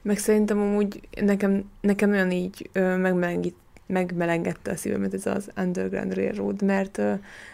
[0.01, 6.13] Meg szerintem amúgy nekem, nekem olyan így ö, megmelengít, megmelengette a szívemet ez az Underground
[6.13, 7.13] Railroad, mert, ö,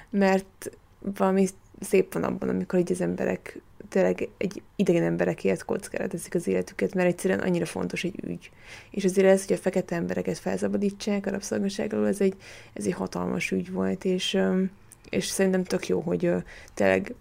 [0.10, 1.48] mert valami
[1.80, 3.60] szép van abban, amikor így az emberek
[3.90, 8.52] tényleg egy idegen emberekért kockára teszik az életüket, mert egyszerűen annyira fontos egy ügy.
[8.90, 12.36] És azért ez, hogy a fekete embereket felszabadítsák a rabszolgaság alól, ez egy,
[12.74, 14.38] ez egy hatalmas ügy volt, és,
[15.10, 16.32] és szerintem tök jó, hogy
[16.74, 17.14] tényleg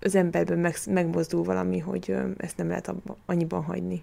[0.00, 4.02] az emberben meg, megmozdul valami, hogy ezt nem lehet abba, annyiban hagyni.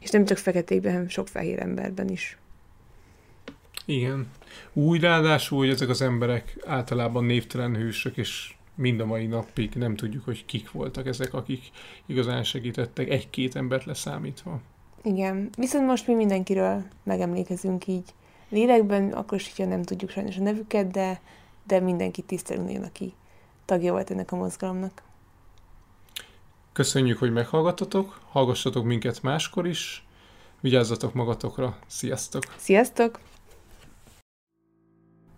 [0.00, 2.38] És nem csak feketékben, hanem sok fehér emberben is.
[3.84, 4.26] Igen.
[4.72, 9.96] Úgy ráadásul, hogy ezek az emberek általában névtelen hősök, és mind a mai napig nem
[9.96, 11.70] tudjuk, hogy kik voltak ezek, akik
[12.06, 14.60] igazán segítettek, egy-két embert leszámítva.
[15.02, 18.14] Igen, viszont most mi mindenkiről megemlékezünk így
[18.48, 21.20] lélekben, akkor is, hogyha nem tudjuk sajnos a nevüket, de,
[21.66, 23.12] de mindenki tisztelünk nagyon, aki
[23.64, 25.02] tagja volt ennek a mozgalomnak.
[26.72, 30.06] Köszönjük, hogy meghallgattatok, hallgassatok minket máskor is,
[30.60, 32.42] vigyázzatok magatokra, sziasztok!
[32.56, 33.20] Sziasztok!